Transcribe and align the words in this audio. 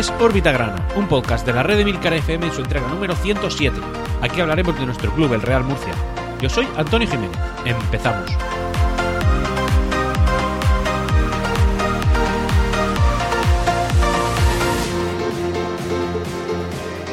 Es 0.00 0.10
Órbita 0.18 0.50
Grana, 0.50 0.88
un 0.96 1.06
podcast 1.08 1.44
de 1.44 1.52
la 1.52 1.62
red 1.62 1.76
de 1.76 1.84
Milcar 1.84 2.14
FM 2.14 2.46
en 2.46 2.52
su 2.54 2.62
entrega 2.62 2.88
número 2.88 3.14
107. 3.14 3.76
Aquí 4.22 4.40
hablaremos 4.40 4.74
de 4.80 4.86
nuestro 4.86 5.14
club, 5.14 5.34
el 5.34 5.42
Real 5.42 5.62
Murcia. 5.62 5.92
Yo 6.40 6.48
soy 6.48 6.66
Antonio 6.78 7.06
Jiménez. 7.06 7.36
Empezamos. 7.66 8.30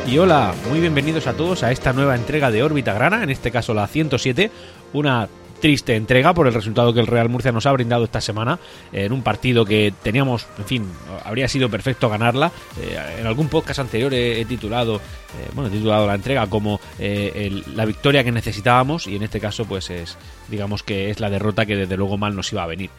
Y 0.07 0.17
hola, 0.17 0.53
muy 0.69 0.79
bienvenidos 0.79 1.27
a 1.27 1.33
todos 1.33 1.63
a 1.63 1.73
esta 1.73 1.91
nueva 1.91 2.15
entrega 2.15 2.51
de 2.51 2.63
Órbita 2.63 2.93
Grana, 2.93 3.21
en 3.21 3.31
este 3.31 3.51
caso 3.51 3.73
la 3.73 3.87
107, 3.87 4.49
una 4.93 5.27
triste 5.57 5.95
entrega 5.95 6.33
por 6.33 6.47
el 6.47 6.53
resultado 6.53 6.93
que 6.93 6.99
el 6.99 7.07
Real 7.07 7.29
Murcia 7.29 7.51
nos 7.51 7.65
ha 7.65 7.71
brindado 7.71 8.03
esta 8.03 8.21
semana 8.21 8.59
en 8.91 9.11
un 9.11 9.21
partido 9.21 9.65
que 9.65 9.93
teníamos, 10.03 10.47
en 10.57 10.65
fin, 10.65 10.91
habría 11.23 11.47
sido 11.47 11.69
perfecto 11.69 12.09
ganarla. 12.09 12.51
Eh, 12.81 13.17
en 13.19 13.27
algún 13.27 13.49
podcast 13.49 13.79
anterior 13.79 14.13
he, 14.13 14.45
titulado, 14.45 14.95
eh, 14.97 15.49
bueno, 15.53 15.69
he 15.69 15.73
titulado 15.73 16.07
la 16.07 16.15
entrega 16.15 16.47
como 16.47 16.79
eh, 16.99 17.61
la 17.75 17.85
victoria 17.85 18.23
que 18.23 18.31
necesitábamos 18.31 19.07
y 19.07 19.15
en 19.15 19.23
este 19.23 19.39
caso 19.39 19.65
pues 19.65 19.89
es, 19.89 20.17
digamos 20.47 20.83
que 20.83 21.09
es 21.09 21.19
la 21.19 21.29
derrota 21.29 21.65
que 21.65 21.75
desde 21.75 21.97
luego 21.97 22.17
mal 22.17 22.35
nos 22.35 22.51
iba 22.51 22.63
a 22.63 22.67
venir. 22.67 22.89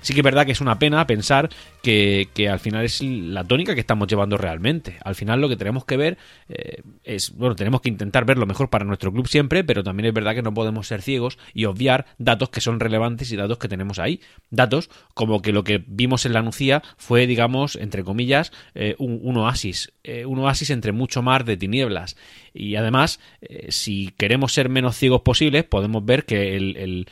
Sí 0.00 0.14
que 0.14 0.20
es 0.20 0.24
verdad 0.24 0.46
que 0.46 0.52
es 0.52 0.60
una 0.60 0.78
pena 0.78 1.06
pensar 1.06 1.50
que, 1.82 2.28
al 2.50 2.60
final 2.60 2.84
es 2.84 3.02
la 3.02 3.44
tónica 3.44 3.74
que 3.74 3.80
estamos 3.80 4.08
llevando 4.08 4.36
realmente. 4.36 4.96
Al 5.04 5.14
final 5.14 5.40
lo 5.40 5.48
que 5.48 5.56
tenemos 5.56 5.84
que 5.84 5.96
ver 5.96 6.18
eh, 6.48 6.82
es, 7.04 7.34
bueno, 7.36 7.54
tenemos 7.54 7.80
que 7.80 7.88
intentar 7.88 8.24
ver 8.24 8.38
lo 8.38 8.46
mejor 8.46 8.70
para 8.70 8.84
nuestro 8.84 9.12
club 9.12 9.28
siempre, 9.28 9.64
pero 9.64 9.82
también 9.82 10.06
es 10.06 10.14
verdad 10.14 10.34
que 10.34 10.42
no 10.42 10.54
podemos 10.54 10.86
ser 10.86 11.02
ciegos 11.02 11.38
y 11.54 11.64
obviar 11.66 12.06
datos 12.18 12.50
que 12.50 12.60
son 12.60 12.80
relevantes 12.80 13.30
y 13.32 13.36
datos 13.36 13.58
que 13.58 13.68
tenemos 13.68 13.98
ahí. 13.98 14.20
Datos 14.50 14.90
como 15.14 15.42
que 15.42 15.52
lo 15.52 15.64
que 15.64 15.82
vimos 15.86 16.26
en 16.26 16.32
la 16.32 16.42
Nucía 16.42 16.82
fue, 16.96 17.26
digamos, 17.26 17.76
entre 17.76 18.04
comillas, 18.04 18.52
eh, 18.74 18.96
un, 18.98 19.36
oasis. 19.36 19.92
Eh, 20.02 20.24
un 20.24 20.38
oasis 20.38 20.70
entre 20.70 20.92
mucho 20.92 21.22
mar 21.22 21.44
de 21.44 21.56
tinieblas. 21.56 22.16
Y 22.52 22.76
además, 22.76 23.20
si 23.68 24.12
queremos 24.16 24.52
ser 24.52 24.68
menos 24.68 24.96
ciegos 24.96 25.20
posibles, 25.20 25.64
podemos 25.64 26.04
ver 26.04 26.24
que 26.24 26.56
el, 26.56 27.06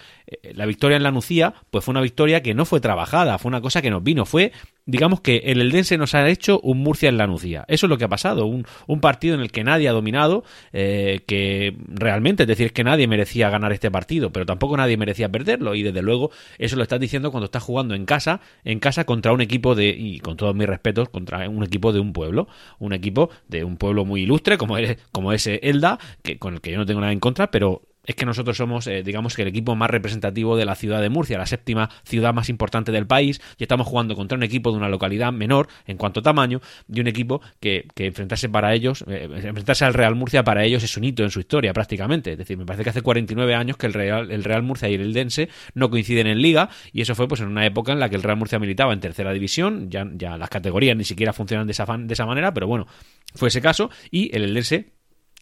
la 0.55 0.67
victoria 0.67 0.97
en 0.97 1.03
la 1.03 1.11
Nucía 1.11 1.55
pues 1.71 1.85
fue 1.85 1.93
una 1.93 2.01
victoria 2.01 2.43
que 2.43 2.55
no 2.55 2.65
fue 2.65 2.81
trabajada, 2.81 3.39
fue 3.39 3.49
una 3.49 3.61
cosa 3.61 3.83
que 3.83 3.91
nos 3.91 4.03
vino, 4.03 4.27
fue 4.27 4.53
digamos 4.89 5.21
que 5.21 5.43
el 5.45 5.61
Eldense 5.61 5.99
nos 5.99 6.15
ha 6.15 6.27
hecho 6.29 6.61
un 6.61 6.79
Murcia 6.79 7.11
en 7.11 7.19
la 7.19 7.27
Nucía. 7.27 7.65
Eso 7.69 7.87
es 7.87 7.91
lo 7.91 7.99
que 7.99 8.05
ha 8.05 8.09
pasado, 8.09 8.47
un, 8.47 8.65
partido 9.01 9.35
en 9.35 9.43
el 9.43 9.53
que 9.53 9.63
nadie 9.63 9.87
ha 9.87 9.93
dominado, 9.93 10.45
eh, 10.73 11.21
que 11.27 11.77
realmente, 11.89 12.45
es 12.45 12.47
decir, 12.47 12.73
que 12.73 12.85
nadie 12.85 13.07
merecía 13.07 13.51
ganar 13.51 13.71
este 13.73 13.91
partido, 13.91 14.33
pero 14.33 14.47
tampoco 14.47 14.79
nadie 14.79 14.97
merecía 14.97 15.29
perderlo, 15.29 15.75
y 15.75 15.83
desde 15.83 16.01
luego 16.01 16.31
eso 16.57 16.77
lo 16.77 16.83
estás 16.83 16.99
diciendo 16.99 17.31
cuando 17.31 17.45
estás 17.45 17.63
jugando 17.63 17.95
en 17.95 18.07
casa, 18.07 18.41
en 18.65 18.81
casa 18.81 19.05
contra 19.05 19.33
un 19.33 19.43
equipo 19.43 19.75
de, 19.75 19.89
y 19.91 20.21
con 20.21 20.39
todos 20.39 20.55
mis 20.55 20.67
respetos, 20.67 21.11
contra 21.11 21.47
un 21.51 21.63
equipo 21.63 21.93
de 21.93 22.01
un 22.01 22.15
pueblo, 22.15 22.49
un 22.79 22.95
equipo 22.95 23.29
de 23.47 23.65
un 23.65 23.77
pueblo 23.77 24.07
muy 24.07 24.23
ilustre 24.23 24.57
como 24.57 24.79
es, 24.79 24.97
como 25.13 25.35
ese 25.35 25.61
Elda, 25.63 25.99
que, 26.23 26.39
con 26.39 26.55
el 26.55 26.61
que 26.63 26.71
yo 26.73 26.79
no 26.79 26.87
tengo 26.87 27.01
nada 27.01 27.13
en 27.13 27.21
contra, 27.21 27.51
pero 27.51 27.83
es 28.09 28.17
que 28.17 28.25
nosotros 28.25 28.57
somos, 28.57 28.87
eh, 28.87 29.03
digamos 29.03 29.37
que 29.37 29.43
el 29.43 29.49
equipo 29.49 29.77
más 29.77 29.91
representativo 29.91 30.57
de 30.57 30.65
la 30.65 30.75
ciudad 30.75 31.03
de 31.03 31.11
Murcia, 31.11 31.37
la 31.37 31.47
séptima 31.47 31.91
ciudad 32.05 32.33
más 32.33 32.49
importante 32.49 32.91
del 32.91 33.07
país, 33.07 33.41
y 33.59 33.65
estamos 33.65 33.87
jugando 33.87 34.17
contra 34.17 34.37
un 34.37 34.43
equipo 34.43 34.71
de 34.73 34.79
una 34.79 34.89
localidad 34.89 35.31
menor 35.31 35.69
en 35.87 35.99
cuanto 35.99 36.21
a 36.21 36.23
tamaño, 36.23 36.63
de 36.87 37.03
un 37.03 37.07
equipo 37.07 37.43
que, 37.61 37.87
enfrentarse 37.97 38.49
para 38.49 38.73
ellos, 38.73 39.05
eh, 39.09 39.29
enfrentarse 39.31 39.85
al 39.85 39.93
Real 39.93 40.15
Murcia 40.15 40.43
para 40.43 40.65
ellos 40.65 40.83
es 40.83 40.97
un 40.97 41.05
hito 41.05 41.23
en 41.23 41.31
su 41.31 41.41
historia 41.41 41.75
prácticamente. 41.75 42.33
Es 42.33 42.39
decir, 42.39 42.57
me 42.57 42.65
parece 42.65 42.83
que 42.83 42.91
hace 42.91 43.03
49 43.03 43.55
años 43.55 43.77
que 43.77 43.87
el 43.87 43.93
Real, 43.93 44.31
el 44.31 44.43
Real 44.43 44.63
Murcia 44.63 44.89
y 44.89 44.95
el 44.95 45.03
Eldense 45.03 45.51
no 45.75 45.91
coinciden 45.91 46.27
en 46.27 46.41
liga, 46.41 46.71
y 46.93 47.03
eso 47.03 47.15
fue 47.15 47.29
pues 47.29 47.43
en 47.43 47.49
una 47.49 47.67
época 47.67 47.93
en 47.93 48.01
la 48.01 48.09
que 48.09 48.17
el 48.17 48.23
Real 48.23 48.39
Murcia 48.39 48.59
militaba 48.59 48.95
en 48.95 49.01
tercera 49.01 49.35
división, 49.35 49.91
ya, 49.91 50.09
ya 50.15 50.39
las 50.39 50.49
categorías 50.49 50.97
ni 50.97 51.05
siquiera 51.05 51.35
funcionan 51.35 51.67
de 51.67 51.73
esa, 51.73 51.85
de 51.85 52.15
esa 52.15 52.25
manera, 52.25 52.55
pero 52.55 52.67
bueno, 52.67 52.87
fue 53.35 53.49
ese 53.49 53.61
caso, 53.61 53.91
y 54.11 54.35
el 54.35 54.45
Eldense 54.45 54.98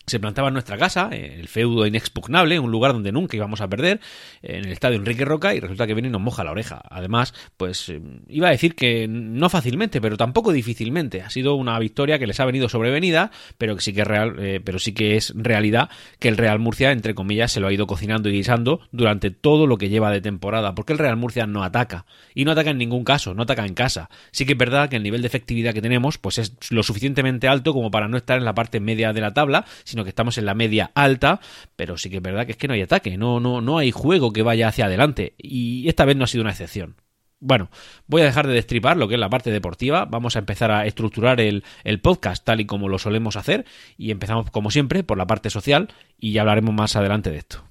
se 0.06 0.20
plantaba 0.20 0.48
en 0.48 0.54
nuestra 0.54 0.78
casa, 0.78 1.08
en 1.10 1.40
el 1.40 1.48
feudo 1.48 1.86
inexpugnable, 1.86 2.58
un 2.60 2.70
lugar 2.70 2.92
donde 2.92 3.10
nunca 3.12 3.36
íbamos 3.36 3.60
a 3.60 3.68
perder, 3.68 4.00
en 4.42 4.64
el 4.64 4.72
estadio 4.72 4.96
Enrique 4.96 5.24
Roca, 5.24 5.54
y 5.54 5.60
resulta 5.60 5.86
que 5.86 5.94
viene 5.94 6.08
y 6.08 6.12
nos 6.12 6.20
moja 6.20 6.44
la 6.44 6.52
oreja. 6.52 6.80
Además, 6.88 7.34
pues 7.56 7.88
eh, 7.88 8.00
iba 8.28 8.48
a 8.48 8.52
decir 8.52 8.74
que 8.74 9.08
no 9.08 9.48
fácilmente, 9.48 10.00
pero 10.00 10.16
tampoco 10.16 10.52
difícilmente. 10.52 11.22
Ha 11.22 11.30
sido 11.30 11.54
una 11.54 11.78
victoria 11.78 12.18
que 12.18 12.26
les 12.26 12.38
ha 12.38 12.44
venido 12.44 12.68
sobrevenida, 12.68 13.30
pero 13.58 13.74
que 13.74 13.82
sí 13.82 13.92
que 13.92 14.04
real, 14.04 14.36
eh, 14.38 14.60
pero 14.62 14.78
sí 14.78 14.92
que 14.92 15.16
es 15.16 15.32
realidad 15.34 15.90
que 16.18 16.28
el 16.28 16.36
Real 16.36 16.58
Murcia, 16.58 16.92
entre 16.92 17.14
comillas, 17.14 17.50
se 17.50 17.60
lo 17.60 17.66
ha 17.66 17.72
ido 17.72 17.86
cocinando 17.86 18.28
y 18.28 18.32
guisando 18.32 18.80
durante 18.92 19.30
todo 19.30 19.66
lo 19.66 19.76
que 19.76 19.88
lleva 19.88 20.10
de 20.10 20.20
temporada, 20.20 20.74
porque 20.74 20.92
el 20.92 20.98
Real 20.98 21.16
Murcia 21.16 21.46
no 21.46 21.64
ataca, 21.64 22.06
y 22.34 22.44
no 22.44 22.52
ataca 22.52 22.70
en 22.70 22.78
ningún 22.78 23.04
caso, 23.04 23.34
no 23.34 23.42
ataca 23.42 23.66
en 23.66 23.74
casa. 23.74 24.08
Sí 24.30 24.46
que 24.46 24.52
es 24.52 24.58
verdad 24.58 24.88
que 24.88 24.96
el 24.96 25.02
nivel 25.02 25.22
de 25.22 25.28
efectividad 25.28 25.74
que 25.74 25.82
tenemos, 25.82 26.18
pues 26.18 26.38
es 26.38 26.52
lo 26.70 26.82
suficientemente 26.82 27.48
alto 27.48 27.72
como 27.72 27.90
para 27.90 28.08
no 28.08 28.16
estar 28.16 28.38
en 28.38 28.44
la 28.44 28.54
parte 28.54 28.78
media 28.78 29.12
de 29.12 29.20
la 29.20 29.34
tabla, 29.34 29.64
que 30.04 30.10
estamos 30.10 30.38
en 30.38 30.46
la 30.46 30.54
media 30.54 30.90
alta, 30.94 31.40
pero 31.76 31.96
sí 31.96 32.10
que 32.10 32.16
es 32.16 32.22
verdad 32.22 32.46
que 32.46 32.52
es 32.52 32.58
que 32.58 32.68
no 32.68 32.74
hay 32.74 32.82
ataque, 32.82 33.16
no, 33.16 33.40
no, 33.40 33.60
no 33.60 33.78
hay 33.78 33.90
juego 33.90 34.32
que 34.32 34.42
vaya 34.42 34.68
hacia 34.68 34.86
adelante, 34.86 35.34
y 35.38 35.88
esta 35.88 36.04
vez 36.04 36.16
no 36.16 36.24
ha 36.24 36.28
sido 36.28 36.42
una 36.42 36.50
excepción. 36.50 36.96
Bueno, 37.38 37.70
voy 38.06 38.22
a 38.22 38.24
dejar 38.24 38.46
de 38.46 38.54
destripar 38.54 38.96
lo 38.96 39.08
que 39.08 39.14
es 39.14 39.20
la 39.20 39.28
parte 39.28 39.50
deportiva, 39.50 40.06
vamos 40.06 40.36
a 40.36 40.38
empezar 40.38 40.70
a 40.70 40.86
estructurar 40.86 41.40
el, 41.40 41.64
el, 41.84 42.00
podcast 42.00 42.42
tal 42.44 42.60
y 42.60 42.66
como 42.66 42.88
lo 42.88 42.98
solemos 42.98 43.36
hacer 43.36 43.66
y 43.98 44.10
empezamos 44.10 44.50
como 44.50 44.70
siempre 44.70 45.04
por 45.04 45.18
la 45.18 45.26
parte 45.26 45.50
social 45.50 45.88
y 46.18 46.32
ya 46.32 46.40
hablaremos 46.40 46.74
más 46.74 46.96
adelante 46.96 47.30
de 47.30 47.38
esto. 47.38 47.62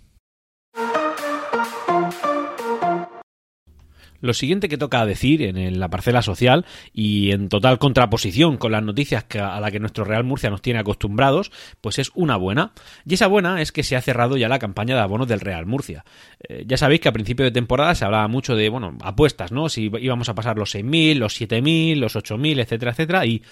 Lo 4.25 4.33
siguiente 4.33 4.69
que 4.69 4.77
toca 4.77 5.05
decir 5.05 5.41
en 5.43 5.79
la 5.79 5.89
parcela 5.89 6.21
social 6.21 6.65
y 6.93 7.31
en 7.31 7.47
total 7.47 7.77
contraposición 7.77 8.57
con 8.57 8.71
las 8.71 8.83
noticias 8.83 9.25
a 9.39 9.59
la 9.59 9.69
que 9.69 9.79
nuestro 9.79 10.03
Real 10.03 10.23
Murcia 10.23 10.49
nos 10.49 10.61
tiene 10.61 10.79
acostumbrados, 10.79 11.51
pues 11.81 11.99
es 11.99 12.11
una 12.15 12.35
buena. 12.35 12.71
Y 13.05 13.13
esa 13.13 13.27
buena 13.27 13.61
es 13.61 13.71
que 13.71 13.83
se 13.83 13.95
ha 13.95 14.01
cerrado 14.01 14.35
ya 14.35 14.49
la 14.49 14.59
campaña 14.59 14.95
de 14.95 15.01
abonos 15.01 15.27
del 15.27 15.41
Real 15.41 15.65
Murcia. 15.65 16.05
Eh, 16.49 16.63
ya 16.65 16.77
sabéis 16.77 17.01
que 17.01 17.09
a 17.09 17.13
principio 17.13 17.45
de 17.45 17.51
temporada 17.51 17.93
se 17.93 18.03
hablaba 18.03 18.27
mucho 18.27 18.55
de, 18.55 18.67
bueno, 18.69 18.97
apuestas, 19.01 19.51
¿no? 19.51 19.69
Si 19.69 19.91
íbamos 19.99 20.27
a 20.27 20.35
pasar 20.35 20.57
los 20.57 20.73
6.000, 20.73 21.15
los 21.17 21.39
7.000, 21.39 21.97
los 21.97 22.15
8.000, 22.15 22.61
etcétera, 22.61 22.91
etcétera. 22.91 23.25
Y 23.25 23.43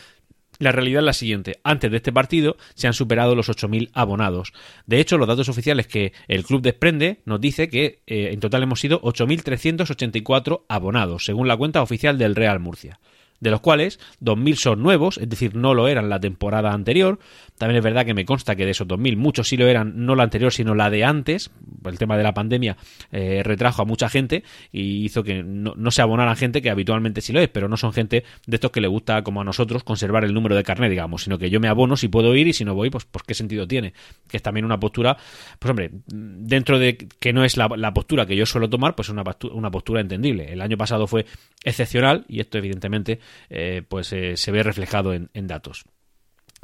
la 0.59 0.71
realidad 0.71 0.99
es 0.99 1.05
la 1.05 1.13
siguiente. 1.13 1.59
Antes 1.63 1.91
de 1.91 1.97
este 1.97 2.13
partido 2.13 2.57
se 2.75 2.87
han 2.87 2.93
superado 2.93 3.35
los 3.35 3.49
8.000 3.49 3.89
abonados. 3.93 4.53
De 4.85 4.99
hecho, 4.99 5.17
los 5.17 5.27
datos 5.27 5.49
oficiales 5.49 5.87
que 5.87 6.13
el 6.27 6.43
club 6.43 6.61
desprende 6.61 7.21
nos 7.25 7.41
dice 7.41 7.69
que 7.69 8.01
eh, 8.07 8.29
en 8.31 8.39
total 8.39 8.63
hemos 8.63 8.79
sido 8.79 9.01
8.384 9.01 10.63
abonados, 10.67 11.25
según 11.25 11.47
la 11.47 11.57
cuenta 11.57 11.81
oficial 11.81 12.17
del 12.17 12.35
Real 12.35 12.59
Murcia 12.59 12.99
de 13.43 13.51
los 13.51 13.59
cuales 13.59 13.99
2.000 14.21 14.55
son 14.55 14.81
nuevos, 14.81 15.17
es 15.17 15.29
decir, 15.29 15.53
no 15.53 15.73
lo 15.73 15.89
eran 15.89 16.07
la 16.09 16.19
temporada 16.19 16.71
anterior. 16.71 17.19
También 17.57 17.77
es 17.77 17.83
verdad 17.83 18.05
que 18.05 18.13
me 18.13 18.23
consta 18.23 18.55
que 18.55 18.63
de 18.63 18.71
esos 18.71 18.87
2.000 18.87 19.17
muchos 19.17 19.49
sí 19.49 19.57
lo 19.57 19.67
eran, 19.67 20.05
no 20.05 20.15
la 20.15 20.23
anterior, 20.23 20.51
sino 20.53 20.75
la 20.75 20.89
de 20.89 21.03
antes. 21.03 21.51
El 21.83 21.97
tema 21.97 22.15
de 22.15 22.23
la 22.23 22.33
pandemia 22.33 22.77
eh, 23.11 23.41
retrajo 23.43 23.81
a 23.81 23.85
mucha 23.85 24.07
gente 24.07 24.43
y 24.71 25.03
hizo 25.03 25.23
que 25.23 25.43
no, 25.43 25.91
se 25.91 26.01
abonaran 26.01 26.37
gente 26.37 26.61
que 26.61 26.69
habitualmente 26.69 27.19
sí 27.19 27.33
lo 27.33 27.41
es, 27.41 27.49
pero 27.49 27.67
no 27.67 27.75
son 27.75 27.91
gente 27.91 28.23
de 28.47 28.55
estos 28.55 28.71
que 28.71 28.79
le 28.79 28.87
gusta, 28.87 29.21
como 29.23 29.41
a 29.41 29.43
nosotros, 29.43 29.83
conservar 29.83 30.23
el 30.23 30.33
número 30.33 30.55
de 30.55 30.63
carnet, 30.63 30.89
digamos, 30.89 31.23
sino 31.23 31.37
que 31.37 31.49
yo 31.49 31.59
me 31.59 31.67
abono 31.67 31.97
si 31.97 32.07
puedo 32.07 32.33
ir 32.35 32.47
y 32.47 32.53
si 32.53 32.63
no 32.63 32.75
voy, 32.75 32.89
pues, 32.89 33.03
pues 33.03 33.23
qué 33.23 33.33
sentido 33.33 33.67
tiene. 33.67 33.93
Que 34.29 34.37
es 34.37 34.43
también 34.43 34.65
una 34.65 34.79
postura, 34.79 35.17
pues 35.59 35.69
hombre, 35.69 35.91
dentro 36.07 36.79
de 36.79 36.97
que 36.97 37.33
no 37.33 37.43
es 37.43 37.57
la, 37.57 37.93
postura 37.93 38.25
que 38.25 38.37
yo 38.37 38.45
suelo 38.45 38.69
tomar, 38.69 38.95
pues 38.95 39.09
es 39.09 39.11
una, 39.11 39.23
una 39.51 39.69
postura 39.69 39.99
entendible. 39.99 40.53
El 40.53 40.61
año 40.61 40.77
pasado 40.77 41.07
fue 41.07 41.25
excepcional 41.65 42.23
y 42.29 42.39
esto 42.39 42.57
evidentemente 42.57 43.19
eh, 43.49 43.83
pues 43.87 44.11
eh, 44.13 44.37
se 44.37 44.51
ve 44.51 44.63
reflejado 44.63 45.13
en, 45.13 45.29
datos. 45.47 45.85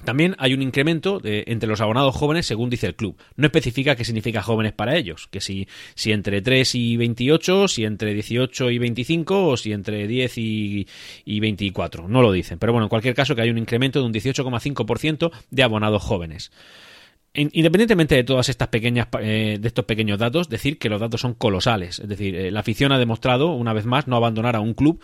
También 0.05 0.35
hay 0.39 0.53
un 0.53 0.61
incremento 0.61 1.19
entre 1.23 1.67
los 1.67 1.81
abonados 1.81 2.15
jóvenes 2.15 2.45
según 2.45 2.69
dice 2.69 2.87
el 2.87 2.95
club. 2.95 3.17
No 3.35 3.47
especifica 3.47 3.97
qué 3.97 4.05
significa 4.05 4.41
jóvenes 4.41 4.71
para 4.71 4.95
ellos, 4.95 5.27
que 5.29 5.41
si, 5.41 5.67
si 5.93 6.13
entre 6.13 6.41
3 6.41 6.75
y 6.75 6.95
28, 6.95 7.67
si 7.67 7.83
entre 7.83 8.13
18 8.13 8.71
y 8.71 8.77
25 8.77 9.47
o 9.47 9.57
si 9.57 9.73
entre 9.73 10.07
10 10.07 10.37
y, 10.37 10.87
y 11.25 11.39
24. 11.41 12.07
No 12.07 12.21
lo 12.21 12.31
dicen, 12.31 12.59
pero 12.59 12.71
bueno, 12.71 12.85
en 12.85 12.89
cualquier 12.89 13.13
caso 13.13 13.35
que 13.35 13.41
hay 13.41 13.49
un 13.49 13.57
incremento 13.57 13.99
de 13.99 14.05
un 14.05 14.13
18,5% 14.13 15.31
de 15.49 15.63
abonados 15.63 16.01
jóvenes. 16.01 16.51
Independientemente 17.33 18.15
de 18.15 18.23
todas 18.23 18.49
estas 18.49 18.69
pequeñas, 18.69 19.07
eh, 19.21 19.57
de 19.59 19.67
estos 19.67 19.85
pequeños 19.85 20.17
datos, 20.17 20.49
decir 20.49 20.79
que 20.79 20.89
los 20.89 20.99
datos 20.99 21.21
son 21.21 21.35
colosales. 21.35 21.99
Es 21.99 22.09
decir, 22.09 22.51
la 22.51 22.59
afición 22.61 22.91
ha 22.91 22.97
demostrado, 22.97 23.51
una 23.51 23.71
vez 23.71 23.85
más, 23.85 24.07
no 24.07 24.15
abandonar 24.15 24.55
a 24.55 24.61
un 24.61 24.73
club 24.73 24.99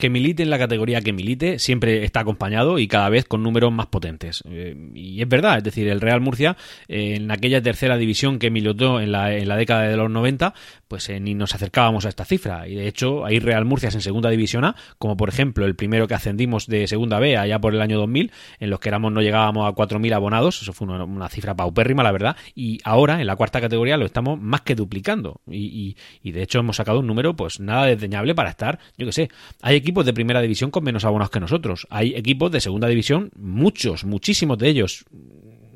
que 0.00 0.10
milite 0.10 0.42
en 0.42 0.50
la 0.50 0.58
categoría 0.58 1.00
que 1.00 1.12
milite, 1.12 1.60
siempre 1.60 2.04
está 2.04 2.20
acompañado 2.20 2.80
y 2.80 2.88
cada 2.88 3.08
vez 3.08 3.24
con 3.24 3.42
números 3.42 3.72
más 3.72 3.86
potentes. 3.86 4.42
Eh, 4.50 4.74
y 4.94 5.22
es 5.22 5.28
verdad, 5.28 5.58
es 5.58 5.64
decir, 5.64 5.86
el 5.86 6.00
Real 6.00 6.20
Murcia, 6.20 6.56
eh, 6.88 7.14
en 7.14 7.30
aquella 7.30 7.62
tercera 7.62 7.96
división 7.96 8.38
que 8.38 8.50
militó 8.50 9.00
en 9.00 9.12
la, 9.12 9.36
en 9.36 9.48
la 9.48 9.56
década 9.56 9.82
de 9.82 9.96
los 9.96 10.10
90, 10.10 10.54
pues 10.90 11.08
eh, 11.08 11.20
ni 11.20 11.36
nos 11.36 11.54
acercábamos 11.54 12.04
a 12.04 12.08
esta 12.08 12.24
cifra. 12.24 12.66
Y 12.66 12.74
de 12.74 12.88
hecho, 12.88 13.24
hay 13.24 13.38
Real 13.38 13.64
Murcias 13.64 13.94
en 13.94 14.00
segunda 14.00 14.28
división 14.28 14.64
A, 14.64 14.74
como 14.98 15.16
por 15.16 15.28
ejemplo 15.28 15.64
el 15.64 15.76
primero 15.76 16.08
que 16.08 16.14
ascendimos 16.14 16.66
de 16.66 16.88
segunda 16.88 17.20
B 17.20 17.36
allá 17.36 17.60
por 17.60 17.76
el 17.76 17.80
año 17.80 17.96
2000, 17.96 18.32
en 18.58 18.70
los 18.70 18.80
que 18.80 18.88
éramos 18.88 19.12
no 19.12 19.22
llegábamos 19.22 19.68
a 19.68 19.74
4.000 19.76 20.12
abonados, 20.12 20.60
eso 20.60 20.72
fue 20.72 20.88
una, 20.88 21.28
cifra 21.28 21.54
paupérrima, 21.54 22.02
la 22.02 22.10
verdad, 22.10 22.36
y 22.56 22.80
ahora 22.82 23.20
en 23.20 23.28
la 23.28 23.36
cuarta 23.36 23.60
categoría 23.60 23.96
lo 23.96 24.04
estamos 24.04 24.40
más 24.40 24.62
que 24.62 24.74
duplicando. 24.74 25.40
Y, 25.48 25.96
y, 26.24 26.32
de 26.32 26.42
hecho 26.42 26.58
hemos 26.58 26.74
sacado 26.74 26.98
un 26.98 27.06
número 27.06 27.36
pues 27.36 27.60
nada 27.60 27.86
desdeñable 27.86 28.34
para 28.34 28.50
estar, 28.50 28.80
yo 28.98 29.06
que 29.06 29.12
sé, 29.12 29.30
hay 29.62 29.76
equipos 29.76 30.04
de 30.04 30.12
primera 30.12 30.40
división 30.40 30.72
con 30.72 30.82
menos 30.82 31.04
abonados 31.04 31.30
que 31.30 31.38
nosotros, 31.38 31.86
hay 31.88 32.16
equipos 32.16 32.50
de 32.50 32.60
segunda 32.60 32.88
división, 32.88 33.30
muchos, 33.36 34.04
muchísimos 34.04 34.58
de 34.58 34.68
ellos 34.68 35.04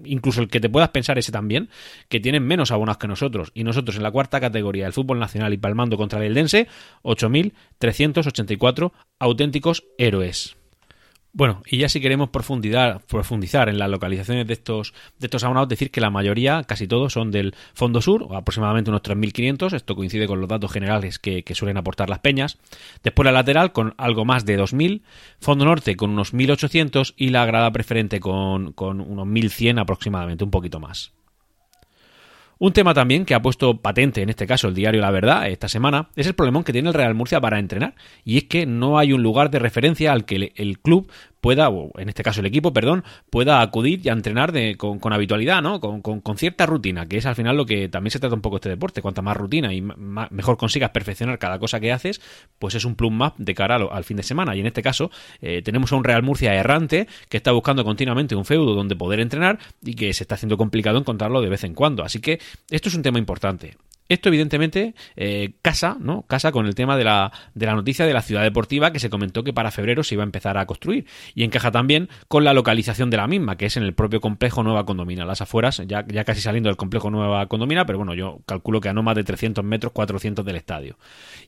incluso 0.06 0.40
el 0.40 0.48
que 0.48 0.60
te 0.60 0.68
puedas 0.68 0.90
pensar 0.90 1.18
ese 1.18 1.32
también, 1.32 1.68
que 2.08 2.20
tienen 2.20 2.44
menos 2.44 2.70
abonados 2.70 2.98
que 2.98 3.08
nosotros. 3.08 3.50
Y 3.54 3.64
nosotros 3.64 3.96
en 3.96 4.02
la 4.02 4.10
cuarta 4.10 4.40
categoría 4.40 4.84
del 4.84 4.92
fútbol 4.92 5.18
nacional 5.18 5.52
y 5.52 5.58
palmando 5.58 5.96
contra 5.96 6.18
el 6.18 6.26
Eldense, 6.26 6.68
8.384 7.02 8.92
auténticos 9.18 9.84
héroes. 9.98 10.56
Bueno, 11.36 11.64
y 11.66 11.78
ya 11.78 11.88
si 11.88 12.00
queremos 12.00 12.28
profundizar, 12.28 13.00
profundizar 13.08 13.68
en 13.68 13.76
las 13.76 13.90
localizaciones 13.90 14.46
de 14.46 14.52
estos, 14.52 14.94
de 15.18 15.26
estos 15.26 15.42
abonados, 15.42 15.68
decir 15.68 15.90
que 15.90 16.00
la 16.00 16.08
mayoría, 16.08 16.62
casi 16.62 16.86
todos, 16.86 17.12
son 17.12 17.32
del 17.32 17.56
Fondo 17.74 18.00
Sur, 18.00 18.28
aproximadamente 18.36 18.90
unos 18.90 19.02
3.500. 19.02 19.74
Esto 19.74 19.96
coincide 19.96 20.28
con 20.28 20.40
los 20.40 20.48
datos 20.48 20.70
generales 20.70 21.18
que, 21.18 21.42
suelen 21.56 21.76
aportar 21.76 22.08
las 22.08 22.20
peñas. 22.20 22.58
Después 23.02 23.24
la 23.24 23.32
lateral 23.32 23.72
con 23.72 23.94
algo 23.96 24.24
más 24.24 24.46
de 24.46 24.56
2.000. 24.56 25.02
Fondo 25.40 25.64
Norte 25.64 25.96
con 25.96 26.10
unos 26.10 26.32
1.800 26.32 27.14
y 27.16 27.30
la 27.30 27.44
grada 27.46 27.72
preferente 27.72 28.20
con, 28.20 28.72
con 28.72 29.00
unos 29.00 29.26
1.100 29.26 29.80
aproximadamente, 29.80 30.44
un 30.44 30.52
poquito 30.52 30.78
más. 30.78 31.14
Un 32.58 32.72
tema 32.72 32.94
también 32.94 33.24
que 33.24 33.34
ha 33.34 33.42
puesto 33.42 33.78
patente, 33.78 34.22
en 34.22 34.30
este 34.30 34.46
caso 34.46 34.68
el 34.68 34.74
diario 34.74 35.00
La 35.00 35.10
Verdad, 35.10 35.48
esta 35.48 35.68
semana, 35.68 36.08
es 36.14 36.26
el 36.26 36.34
problemón 36.34 36.64
que 36.64 36.72
tiene 36.72 36.88
el 36.88 36.94
Real 36.94 37.14
Murcia 37.14 37.40
para 37.40 37.58
entrenar. 37.58 37.94
Y 38.24 38.38
es 38.38 38.44
que 38.44 38.66
no 38.66 38.98
hay 38.98 39.12
un 39.12 39.22
lugar 39.22 39.50
de 39.50 39.58
referencia 39.58 40.12
al 40.12 40.24
que 40.24 40.52
el 40.54 40.78
club 40.78 41.10
pueda, 41.44 41.68
o 41.68 41.90
en 41.98 42.08
este 42.08 42.22
caso 42.22 42.40
el 42.40 42.46
equipo, 42.46 42.72
perdón, 42.72 43.04
pueda 43.28 43.60
acudir 43.60 44.00
y 44.02 44.08
a 44.08 44.14
entrenar 44.14 44.50
de, 44.50 44.78
con, 44.78 45.12
habitualidad, 45.12 45.60
¿no? 45.60 45.78
Con, 45.78 46.00
con, 46.00 46.38
cierta 46.38 46.64
rutina, 46.64 47.04
que 47.04 47.18
es 47.18 47.26
al 47.26 47.34
final 47.34 47.54
lo 47.54 47.66
que 47.66 47.90
también 47.90 48.12
se 48.12 48.18
trata 48.18 48.34
un 48.34 48.40
poco 48.40 48.56
este 48.56 48.70
deporte. 48.70 49.02
Cuanta 49.02 49.20
más 49.20 49.36
rutina 49.36 49.70
y 49.74 49.82
mejor 49.82 50.56
consigas 50.56 50.88
perfeccionar 50.88 51.38
cada 51.38 51.58
cosa 51.58 51.80
que 51.80 51.92
haces, 51.92 52.22
pues 52.58 52.74
es 52.76 52.86
un 52.86 52.94
plus 52.94 53.12
más 53.12 53.34
de 53.36 53.54
cara 53.54 53.76
al, 53.76 54.04
fin 54.04 54.16
de 54.16 54.22
semana. 54.22 54.56
Y 54.56 54.60
en 54.60 54.66
este 54.66 54.80
caso 54.80 55.10
eh, 55.42 55.60
tenemos 55.60 55.92
a 55.92 55.96
un 55.96 56.04
Real 56.04 56.22
Murcia 56.22 56.54
errante 56.54 57.08
que 57.28 57.36
está 57.36 57.52
buscando 57.52 57.84
continuamente 57.84 58.34
un 58.34 58.46
feudo 58.46 58.74
donde 58.74 58.96
poder 58.96 59.20
entrenar 59.20 59.58
y 59.82 59.92
que 59.96 60.14
se 60.14 60.24
está 60.24 60.36
haciendo 60.36 60.56
complicado 60.56 60.96
encontrarlo 60.96 61.42
de 61.42 61.50
vez 61.50 61.64
en 61.64 61.74
cuando. 61.74 62.04
Así 62.04 62.22
que 62.22 62.40
esto 62.70 62.88
es 62.88 62.94
un 62.94 63.02
tema 63.02 63.18
importante. 63.18 63.76
Esto 64.08 64.28
evidentemente 64.28 64.94
eh, 65.16 65.54
casa, 65.62 65.96
¿no? 65.98 66.22
Casa 66.22 66.52
con 66.52 66.66
el 66.66 66.74
tema 66.74 66.96
de 66.96 67.04
la, 67.04 67.32
de 67.54 67.64
la 67.64 67.74
noticia 67.74 68.04
de 68.04 68.12
la 68.12 68.20
ciudad 68.20 68.42
deportiva 68.42 68.92
que 68.92 68.98
se 68.98 69.08
comentó 69.08 69.44
que 69.44 69.54
para 69.54 69.70
febrero 69.70 70.02
se 70.02 70.14
iba 70.14 70.22
a 70.22 70.26
empezar 70.26 70.58
a 70.58 70.66
construir 70.66 71.06
y 71.34 71.42
encaja 71.42 71.70
también 71.70 72.10
con 72.28 72.44
la 72.44 72.52
localización 72.52 73.08
de 73.08 73.16
la 73.16 73.26
misma, 73.26 73.56
que 73.56 73.66
es 73.66 73.78
en 73.78 73.82
el 73.82 73.94
propio 73.94 74.20
complejo 74.20 74.62
Nueva 74.62 74.84
Condomina, 74.84 75.24
las 75.24 75.40
afueras, 75.40 75.82
ya, 75.86 76.04
ya 76.06 76.24
casi 76.24 76.42
saliendo 76.42 76.68
del 76.68 76.76
complejo 76.76 77.10
Nueva 77.10 77.46
Condomina, 77.46 77.86
pero 77.86 77.98
bueno, 77.98 78.12
yo 78.12 78.40
calculo 78.44 78.80
que 78.80 78.90
a 78.90 78.92
no 78.92 79.02
más 79.02 79.16
de 79.16 79.24
300 79.24 79.64
metros, 79.64 79.92
400 79.92 80.44
del 80.44 80.56
estadio. 80.56 80.98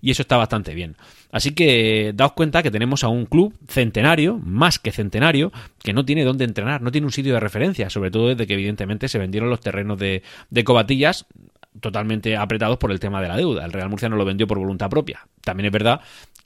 Y 0.00 0.11
eso 0.11 0.23
está 0.23 0.38
bastante 0.38 0.73
bien. 0.75 0.97
Así 1.31 1.53
que 1.53 2.12
daos 2.14 2.32
cuenta 2.32 2.62
que 2.62 2.70
tenemos 2.70 3.05
a 3.05 3.08
un 3.08 3.26
club 3.26 3.55
centenario, 3.69 4.38
más 4.38 4.79
que 4.79 4.93
centenario, 4.93 5.53
que 5.82 5.93
no 5.93 6.06
tiene 6.06 6.25
dónde 6.25 6.44
entrenar, 6.44 6.81
no 6.81 6.91
tiene 6.91 7.06
un 7.06 7.12
sitio 7.12 7.35
de 7.35 7.41
referencia, 7.41 7.91
sobre 7.91 8.11
todo 8.11 8.29
desde 8.29 8.47
que 8.47 8.55
evidentemente 8.55 9.08
se 9.08 9.19
vendieron 9.19 9.50
los 9.50 9.61
terrenos 9.61 9.99
de, 9.99 10.23
de 10.49 10.64
Cobatillas 10.64 11.26
totalmente 11.81 12.37
apretados 12.37 12.78
por 12.78 12.90
el 12.90 13.00
tema 13.00 13.20
de 13.20 13.28
la 13.28 13.37
deuda. 13.37 13.64
El 13.64 13.73
Real 13.73 13.88
Murcia 13.88 14.08
no 14.08 14.17
lo 14.17 14.25
vendió 14.25 14.46
por 14.46 14.58
voluntad 14.58 14.90
propia. 14.90 15.26
También 15.43 15.67
es 15.67 15.73
verdad 15.73 16.00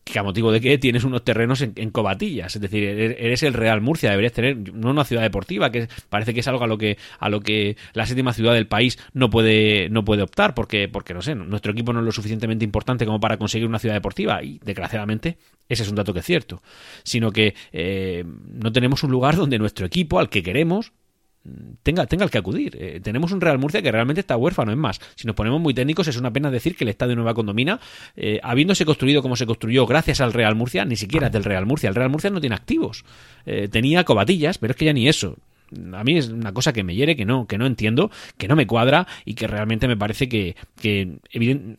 que 0.05 0.19
a 0.19 0.23
motivo 0.23 0.51
de 0.51 0.61
que 0.61 0.79
tienes 0.79 1.05
unos 1.05 1.23
terrenos 1.25 1.61
en, 1.63 1.91
cobatillas, 1.91 2.55
es 2.57 2.63
decir, 2.63 2.85
eres 2.85 3.43
el 3.43 3.55
Real 3.55 3.81
Murcia, 3.81 4.11
deberías 4.11 4.33
tener 4.33 4.75
no 4.75 4.91
una 4.91 5.05
ciudad 5.05 5.23
deportiva, 5.23 5.71
que 5.71 5.89
parece 6.09 6.35
que 6.35 6.41
es 6.41 6.49
algo 6.49 6.65
a 6.65 6.67
lo 6.67 6.79
que 6.79 6.99
a 7.19 7.29
lo 7.29 7.41
que 7.41 7.77
la 7.93 8.07
séptima 8.07 8.33
ciudad 8.33 8.55
del 8.55 8.67
país 8.67 8.99
no 9.13 9.31
puede 9.31 9.89
no 9.91 10.05
puede 10.05 10.23
optar 10.23 10.55
porque 10.55 10.89
porque 10.89 11.15
no 11.15 11.23
sé, 11.23 11.35
nuestro 11.35 11.73
equipo 11.73 11.93
no 11.93 12.01
es 12.01 12.07
lo 12.07 12.13
suficientemente 12.13 12.65
importante 12.65 13.07
como 13.07 13.21
para 13.21 13.37
conseguir 13.37 13.69
una 13.69 13.79
ciudad 13.79 13.95
deportiva 13.95 14.43
y 14.43 14.59
desgraciadamente 14.65 15.39
ese 15.69 15.85
es 15.85 15.89
un 15.89 15.95
dato 15.95 16.13
que 16.13 16.21
es 16.21 16.27
cierto, 16.27 16.63
sino 17.05 17.31
que 17.31 17.55
eh, 17.73 18.25
no 18.27 18.73
tenemos 18.73 19.03
un 19.05 19.13
lugar 19.13 19.37
donde 19.37 19.59
nuestro 19.59 19.87
equipo 19.87 20.19
al 20.19 20.29
que 20.29 20.43
queremos 20.43 20.93
tenga, 21.83 22.07
tenga 22.07 22.25
el 22.25 22.31
que 22.31 22.39
acudir. 22.39 22.77
Eh, 22.79 23.01
tenemos 23.03 23.33
un 23.33 23.41
Real 23.41 23.59
Murcia 23.59 23.83
que 23.83 23.91
realmente 23.91 24.21
está 24.21 24.37
huérfano, 24.37 24.73
es 24.73 24.79
más. 24.79 25.01
Si 25.15 25.27
nos 25.27 25.37
ponemos 25.37 25.61
muy 25.61 25.75
técnicos, 25.75 26.09
es 26.09 26.17
una 26.17 26.33
pena 26.33 26.51
decir 26.51 26.77
que 26.77 26.85
el 26.85 26.91
Estadio 26.91 27.17
Nueva 27.17 27.35
Condomina, 27.35 27.81
eh, 28.17 28.41
habiéndose 28.43 28.85
construido 28.85 29.23
como 29.23 29.37
se 29.37 29.47
construyó 29.47 29.87
gracias 29.87 30.21
al 30.21 30.33
Real 30.33 30.55
Murcia, 30.55 30.85
ni 30.85 30.97
siquiera 30.97 31.29
es 31.29 31.33
del 31.33 31.45
Real 31.45 31.67
Murcia. 31.67 31.89
El 31.89 31.95
Real 31.95 32.11
Murcia 32.11 32.31
no 32.31 32.41
tiene 32.41 32.57
activos. 32.57 33.05
Eh, 33.47 33.69
tenía 33.69 34.05
cobatillas, 34.05 34.59
pero 34.59 34.73
es 34.73 34.77
que 34.77 34.85
ya 34.85 34.93
ni 34.93 35.09
eso 35.09 35.37
a 35.93 36.03
mí 36.03 36.19
es 36.19 36.29
una 36.29 36.53
cosa 36.53 36.73
que 36.73 36.83
me 36.83 36.95
hiere, 36.97 37.15
que 37.15 37.25
no, 37.25 37.47
que 37.47 37.57
no 37.57 37.65
entiendo, 37.65 38.11
que 38.37 38.49
no 38.49 38.57
me 38.57 38.67
cuadra 38.67 39.07
y 39.25 39.35
que 39.35 39.47
realmente 39.47 39.87
me 39.87 39.97
parece 39.97 40.29
que, 40.29 40.57
que 40.81 41.19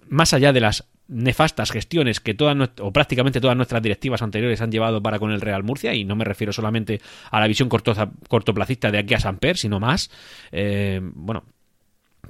más 0.08 0.34
allá 0.34 0.54
de 0.54 0.62
las 0.62 0.86
nefastas 1.12 1.72
gestiones 1.72 2.20
que 2.20 2.34
todas 2.34 2.72
o 2.80 2.92
prácticamente 2.92 3.42
todas 3.42 3.58
nuestras 3.58 3.84
directivas 3.84 4.22
anteriores 4.22 4.62
han 4.62 4.72
llevado 4.72 5.04
para 5.04 5.20
con 5.20 5.32
el 5.32 5.42
Real 5.42 5.62
Murcia 5.62 5.94
y 5.94 6.06
no 6.06 6.16
me 6.16 6.24
refiero 6.24 6.54
solamente 6.54 7.02
a 7.30 7.40
la 7.40 7.48
visión 7.48 7.70
cortoplacista 7.70 8.92
de 8.92 8.98
aquí 8.98 9.14
a 9.14 9.20
Samper 9.20 9.58
sino 9.58 9.80
más 9.80 10.10
eh, 10.52 11.02
bueno 11.02 11.44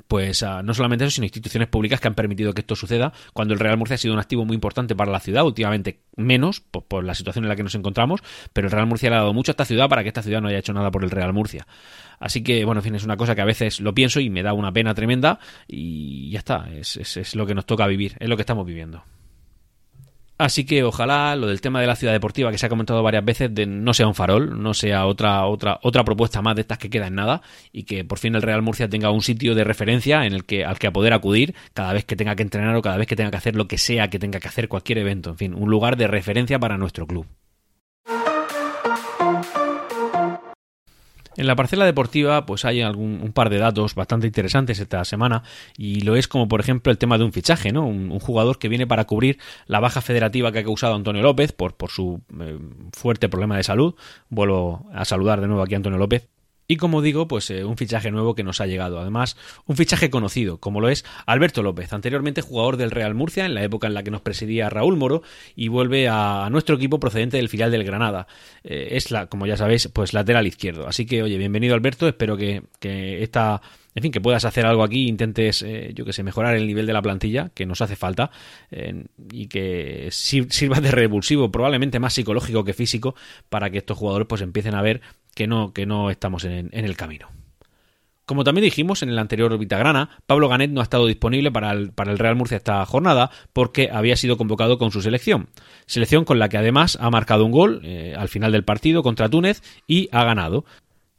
pues 0.08 0.44
no 0.64 0.74
solamente 0.74 1.06
eso, 1.06 1.16
sino 1.16 1.26
instituciones 1.26 1.70
públicas 1.70 2.00
que 2.00 2.08
han 2.08 2.16
permitido 2.16 2.54
que 2.54 2.62
esto 2.62 2.76
suceda, 2.76 3.14
cuando 3.34 3.54
el 3.54 3.60
Real 3.60 3.78
Murcia 3.78 3.96
ha 3.96 3.98
sido 3.98 4.14
un 4.14 4.20
activo 4.20 4.46
muy 4.46 4.56
importante 4.56 4.96
para 4.96 5.12
la 5.12 5.20
ciudad, 5.20 5.46
últimamente 5.46 6.02
menos, 6.16 6.62
por, 6.62 7.04
la 7.04 7.16
situación 7.16 7.46
en 7.46 7.50
la 7.50 7.56
que 7.56 7.64
nos 7.64 7.76
encontramos, 7.76 8.22
pero 8.54 8.68
el 8.68 8.72
Real 8.72 8.88
Murcia 8.88 9.10
le 9.10 9.16
ha 9.16 9.20
dado 9.20 9.34
mucho 9.34 9.52
a 9.52 9.54
esta 9.54 9.66
ciudad 9.66 9.90
para 9.90 10.04
que 10.04 10.10
esta 10.10 10.22
ciudad 10.22 10.42
no 10.42 10.48
haya 10.48 10.60
hecho 10.60 10.74
nada 10.74 10.92
por 10.92 11.04
el 11.04 11.12
Real 11.12 11.34
Murcia. 11.34 11.68
Así 12.20 12.44
que, 12.44 12.66
bueno, 12.66 12.80
en 12.80 12.84
fin, 12.84 12.96
es 12.96 13.04
una 13.04 13.18
cosa 13.18 13.36
que 13.36 13.42
a 13.42 13.46
veces 13.46 13.80
lo 13.80 13.94
pienso 13.94 14.20
y 14.20 14.30
me 14.30 14.44
da 14.44 14.54
una 14.54 14.72
pena 14.72 14.94
tremenda 14.94 15.40
y 15.68 16.30
ya 16.32 16.40
está, 16.40 16.70
es, 16.72 16.98
es 16.98 17.36
lo 17.36 17.46
que 17.46 17.56
nos 17.56 17.66
toca 17.66 17.88
vivir, 17.88 18.16
es 18.20 18.30
lo 18.30 18.36
que 18.36 18.42
estamos 18.42 18.66
viviendo. 18.66 19.04
Así 20.42 20.66
que 20.66 20.84
ojalá 20.84 21.36
lo 21.36 21.46
del 21.46 21.62
tema 21.62 21.80
de 21.82 21.86
la 21.86 21.96
ciudad 21.96 22.14
deportiva 22.14 22.50
que 22.50 22.58
se 22.58 22.66
ha 22.66 22.70
comentado 22.70 23.04
varias 23.04 23.24
veces 23.24 23.54
de 23.54 23.68
no 23.68 23.94
sea 23.94 24.08
un 24.08 24.16
farol, 24.16 24.60
no 24.60 24.74
sea 24.74 25.06
otra 25.06 25.46
otra 25.46 25.80
otra 25.84 26.04
propuesta 26.04 26.42
más 26.42 26.56
de 26.56 26.62
estas 26.62 26.80
que 26.80 26.90
queda 26.90 27.06
en 27.06 27.14
nada 27.14 27.44
y 27.72 27.84
que 27.84 28.04
por 28.04 28.18
fin 28.18 28.34
el 28.34 28.42
Real 28.42 28.64
Murcia 28.64 28.90
tenga 28.90 29.12
un 29.12 29.22
sitio 29.22 29.54
de 29.54 29.64
referencia 29.64 30.26
en 30.26 30.34
el 30.34 30.44
que 30.44 30.66
al 30.66 30.80
que 30.80 30.90
poder 30.90 31.14
acudir 31.14 31.54
cada 31.76 31.94
vez 31.94 32.06
que 32.06 32.16
tenga 32.16 32.36
que 32.36 32.42
entrenar 32.42 32.76
o 32.76 32.82
cada 32.82 32.98
vez 32.98 33.06
que 33.06 33.16
tenga 33.16 33.30
que 33.30 33.38
hacer 33.38 33.56
lo 33.56 33.68
que 33.68 33.78
sea 33.78 34.10
que 34.10 34.18
tenga 34.18 34.40
que 34.40 34.48
hacer 34.48 34.68
cualquier 34.68 34.98
evento, 34.98 35.30
en 35.30 35.38
fin, 35.38 35.54
un 35.54 35.70
lugar 35.70 35.96
de 35.96 36.08
referencia 36.08 36.58
para 36.58 36.76
nuestro 36.76 37.06
club. 37.06 37.28
En 41.42 41.48
la 41.48 41.56
parcela 41.56 41.86
deportiva, 41.86 42.46
pues 42.46 42.66
hay 42.66 42.82
algún, 42.82 43.20
un 43.20 43.34
par 43.34 43.50
de 43.50 43.58
datos 43.58 43.96
bastante 43.96 44.28
interesantes 44.28 44.80
esta 44.80 45.04
semana, 45.06 45.42
y 45.76 46.02
lo 46.02 46.16
es 46.16 46.28
como, 46.28 46.48
por 46.48 46.60
ejemplo, 46.60 46.92
el 46.92 47.00
tema 47.00 47.18
de 47.18 47.24
un 47.24 47.34
fichaje, 47.34 47.72
¿no? 47.72 47.84
Un, 47.84 48.20
jugador 48.20 48.60
que 48.60 48.70
viene 48.70 48.86
para 48.86 49.06
cubrir 49.06 49.40
la 49.66 49.80
baja 49.80 50.02
federativa 50.02 50.52
que 50.52 50.60
ha 50.60 50.64
causado 50.64 50.94
Antonio 50.94 51.24
López 51.24 51.52
por, 51.52 51.74
por 51.74 51.90
su 51.90 52.22
eh, 52.40 52.60
fuerte 52.94 53.28
problema 53.28 53.58
de 53.58 53.64
salud. 53.64 53.96
Vuelvo 54.30 54.86
a 54.94 55.04
saludar 55.04 55.42
de 55.42 55.48
nuevo 55.48 55.64
aquí 55.64 55.74
a 55.74 55.78
Antonio 55.78 55.98
López. 55.98 56.30
Y 56.72 56.78
como 56.78 57.02
digo, 57.02 57.28
pues 57.28 57.50
eh, 57.50 57.66
un 57.66 57.76
fichaje 57.76 58.12
nuevo 58.12 58.34
que 58.34 58.46
nos 58.46 58.62
ha 58.62 58.66
llegado. 58.66 58.98
Además, 59.02 59.36
un 59.66 59.76
fichaje 59.76 60.10
conocido, 60.10 60.58
como 60.60 60.80
lo 60.80 60.88
es 60.88 61.04
Alberto 61.26 61.64
López, 61.64 61.92
anteriormente 61.92 62.42
jugador 62.42 62.78
del 62.78 62.92
Real 62.92 63.14
Murcia 63.14 63.46
en 63.46 63.56
la 63.56 63.62
época 63.62 63.88
en 63.88 63.94
la 63.94 64.04
que 64.04 64.10
nos 64.10 64.22
presidía 64.22 64.70
Raúl 64.70 64.96
Moro 64.96 65.22
y 65.54 65.68
vuelve 65.68 66.08
a, 66.08 66.48
nuestro 66.50 66.78
equipo 66.78 66.98
procedente 66.98 67.36
del 67.36 67.50
filial 67.50 67.72
del 67.72 67.84
Granada. 67.84 68.26
Eh, 68.64 68.88
es 68.92 69.12
la, 69.12 69.28
como 69.28 69.46
ya 69.48 69.58
sabéis, 69.58 69.90
pues 69.90 70.14
lateral 70.14 70.48
izquierdo. 70.48 70.88
Así 70.88 71.06
que, 71.06 71.22
oye, 71.22 71.38
bienvenido 71.38 71.76
Alberto, 71.76 72.08
espero 72.08 72.38
que, 72.38 72.64
que 72.80 73.22
esta 73.22 73.62
en 73.94 74.04
fin, 74.04 74.12
que 74.14 74.22
puedas 74.22 74.46
hacer 74.46 74.66
algo 74.66 74.84
aquí, 74.84 75.10
intentes, 75.10 75.64
eh, 75.64 75.92
yo 75.94 76.06
que 76.06 76.14
sé, 76.14 76.24
mejorar 76.24 76.56
el 76.56 76.66
nivel 76.66 76.86
de 76.88 76.94
la 76.94 77.02
plantilla, 77.02 77.52
que 77.54 77.66
nos 77.66 77.82
hace 77.82 77.98
falta, 77.98 78.32
y 79.34 79.48
que 79.48 80.08
sirva 80.12 80.80
de 80.80 80.92
revulsivo, 80.92 81.52
probablemente 81.52 82.00
más 82.00 82.14
psicológico 82.14 82.64
que 82.64 82.74
físico, 82.74 83.16
para 83.50 83.70
que 83.70 83.80
estos 83.80 83.98
jugadores 83.98 84.30
pues 84.30 84.42
empiecen 84.42 84.76
a 84.76 84.82
ver 84.82 85.02
que 85.36 85.48
no, 85.48 85.74
que 85.74 85.86
no 85.86 86.10
estamos 86.10 86.44
en, 86.44 86.70
el 86.72 86.98
camino. 86.98 87.30
Como 88.26 88.44
también 88.44 88.64
dijimos 88.64 89.04
en 89.04 89.10
el 89.10 89.20
anterior 89.20 89.58
Vitagrana, 89.58 90.10
Pablo 90.26 90.48
Ganet 90.48 90.72
no 90.72 90.80
ha 90.80 90.84
estado 90.84 91.06
disponible 91.08 91.52
para 91.52 91.72
el, 91.72 91.92
para 91.92 92.12
el, 92.12 92.18
Real 92.20 92.36
Murcia 92.36 92.58
esta 92.58 92.86
jornada 92.86 93.30
porque 93.52 93.90
había 93.92 94.16
sido 94.16 94.38
convocado 94.38 94.78
con 94.78 94.92
su 94.92 95.02
selección. 95.02 95.50
Selección 95.86 96.24
con 96.24 96.40
la 96.40 96.48
que 96.48 96.58
además 96.58 96.98
ha 97.02 97.10
marcado 97.10 97.46
un 97.46 97.52
gol 97.52 97.82
eh, 97.84 98.16
al 98.18 98.30
final 98.30 98.52
del 98.52 98.64
partido 98.64 99.04
contra 99.04 99.30
Túnez 99.30 99.62
y 99.88 100.08
ha 100.12 100.24
ganado. 100.24 100.66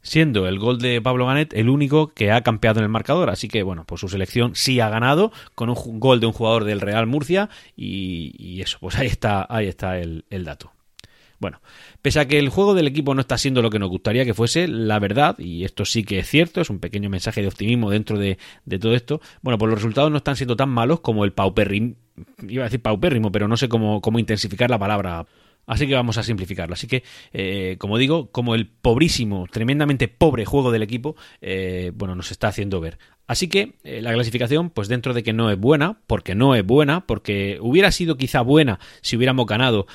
Siendo 0.05 0.47
el 0.47 0.59
gol 0.59 0.79
de 0.79 1.01
Pablo 1.01 1.25
Ganet 1.27 1.53
el 1.53 1.69
único 1.69 2.07
que 2.09 2.29
ha 2.29 2.41
campeado 2.41 2.79
en 2.79 2.83
el 2.83 2.89
marcador. 2.89 3.29
Así 3.29 3.47
que, 3.47 3.63
bueno, 3.63 3.85
pues 3.85 4.01
su 4.01 4.09
selección 4.09 4.53
sí 4.53 4.81
ha 4.81 4.89
ganado 4.89 5.31
con 5.55 5.69
un 5.69 5.99
gol 5.99 6.19
de 6.19 6.25
un 6.25 6.33
jugador 6.33 6.65
del 6.65 6.81
Real 6.81 7.07
Murcia. 7.07 7.49
Y, 7.77 8.59
eso, 8.59 8.79
pues 8.81 8.97
ahí 8.97 9.07
está, 9.07 9.47
ahí 9.49 9.67
está 9.67 9.99
el 9.99 10.43
dato. 10.43 10.73
Bueno, 11.43 11.59
pese 12.01 12.21
a 12.21 12.25
que 12.25 12.39
el 12.39 12.47
juego 12.47 12.73
del 12.73 12.87
equipo 12.87 13.13
no 13.13 13.19
está 13.19 13.37
siendo 13.37 13.61
lo 13.61 13.69
que 13.69 13.77
nos 13.77 13.89
gustaría 13.89 14.23
que 14.23 14.33
fuese, 14.33 14.65
la 14.69 14.97
verdad, 14.97 15.37
y 15.37 15.65
esto 15.65 15.83
sí 15.83 16.05
que 16.05 16.19
es 16.19 16.29
cierto, 16.29 16.61
es 16.61 16.69
un 16.69 16.79
pequeño 16.79 17.09
mensaje 17.09 17.41
de 17.41 17.49
optimismo 17.49 17.89
dentro 17.89 18.17
de, 18.17 18.37
todo 18.79 18.95
esto, 18.95 19.19
bueno, 19.41 19.57
pues 19.57 19.69
los 19.69 19.79
resultados 19.79 20.09
no 20.09 20.15
están 20.15 20.37
siendo 20.37 20.55
tan 20.55 20.69
malos 20.69 21.01
como 21.01 21.25
el 21.25 21.33
paupérrimo, 21.33 21.95
iba 22.47 22.63
a 22.63 22.67
decir 22.67 22.81
paupérrimo, 22.81 23.29
pero 23.29 23.49
no 23.49 23.57
sé 23.57 23.67
cómo 23.67 24.19
intensificar 24.19 24.69
la 24.69 24.79
palabra 24.79 25.25
Así 25.65 25.87
que 25.87 25.95
vamos 25.95 26.17
a 26.17 26.23
simplificarlo. 26.23 26.73
Así 26.73 26.87
que, 26.87 27.03
eh, 27.31 27.77
como 27.79 27.97
digo, 27.97 28.31
como 28.31 28.55
el 28.55 28.67
pobrísimo, 28.67 29.47
tremendamente 29.49 30.07
pobre 30.07 30.45
juego 30.45 30.71
del 30.71 30.83
equipo, 30.83 31.15
eh, 31.41 31.91
bueno, 31.95 32.15
nos 32.15 32.31
está 32.31 32.49
haciendo 32.49 32.81
ver. 32.81 32.97
Así 33.25 33.47
que 33.47 33.75
eh, 33.85 34.01
la 34.01 34.11
clasificación, 34.11 34.69
pues 34.69 34.89
dentro 34.89 35.13
de 35.13 35.23
que 35.23 35.31
no 35.31 35.49
es 35.49 35.57
buena, 35.57 36.01
porque 36.07 36.35
no 36.35 36.55
es 36.55 36.65
buena, 36.65 37.07
porque 37.07 37.57
hubiera 37.61 37.89
sido 37.91 38.17
quizá 38.17 38.41
buena 38.41 38.79
si 39.01 39.15
hubiéramos 39.15 39.45
ganado 39.45 39.87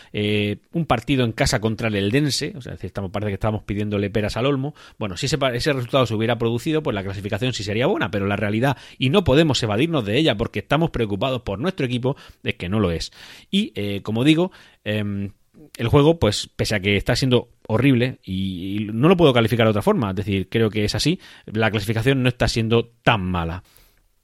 un 0.72 0.86
partido 0.86 1.26
en 1.26 1.32
casa 1.32 1.60
contra 1.60 1.88
el 1.88 1.96
Eldense, 1.96 2.54
o 2.56 2.62
sea, 2.62 2.72
es 2.72 2.78
decir, 2.78 2.88
estamos, 2.88 3.10
parece 3.10 3.28
que 3.28 3.34
estábamos 3.34 3.64
pidiéndole 3.64 4.08
peras 4.08 4.38
al 4.38 4.46
olmo. 4.46 4.74
Bueno, 4.98 5.18
si 5.18 5.26
ese, 5.26 5.36
ese 5.52 5.74
resultado 5.74 6.06
se 6.06 6.14
hubiera 6.14 6.38
producido, 6.38 6.82
pues 6.82 6.94
la 6.94 7.04
clasificación 7.04 7.52
sí 7.52 7.62
sería 7.62 7.86
buena, 7.86 8.10
pero 8.10 8.26
la 8.26 8.36
realidad, 8.36 8.78
y 8.96 9.10
no 9.10 9.24
podemos 9.24 9.62
evadirnos 9.62 10.06
de 10.06 10.16
ella 10.16 10.34
porque 10.34 10.60
estamos 10.60 10.88
preocupados 10.88 11.42
por 11.42 11.58
nuestro 11.58 11.84
equipo, 11.84 12.16
es 12.42 12.54
que 12.54 12.70
no 12.70 12.80
lo 12.80 12.90
es. 12.90 13.12
Y, 13.50 14.00
como 14.00 14.24
digo, 14.24 14.52
em, 14.84 15.32
el 15.76 15.88
juego, 15.88 16.18
pues 16.18 16.48
pese 16.54 16.74
a 16.74 16.80
que 16.80 16.96
está 16.96 17.16
siendo 17.16 17.50
horrible 17.66 18.18
y, 18.24 18.88
no 18.92 19.08
lo 19.08 19.16
puedo 19.16 19.32
calificar 19.32 19.66
de 19.66 19.70
otra 19.70 19.82
forma, 19.82 20.10
es 20.10 20.16
decir, 20.16 20.48
creo 20.48 20.70
que 20.70 20.84
es 20.84 20.94
así, 20.94 21.20
la 21.46 21.70
clasificación 21.70 22.22
no 22.22 22.28
está 22.28 22.48
siendo 22.48 22.92
tan 23.02 23.22
mala. 23.22 23.62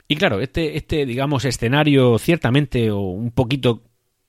Y 0.06 0.16
claro, 0.16 0.40
este, 0.40 0.76
este 0.76 1.06
digamos, 1.06 1.44
escenario 1.44 2.18
ciertamente 2.18 2.90
o 2.90 3.00
un 3.00 3.30
poquito 3.30 3.82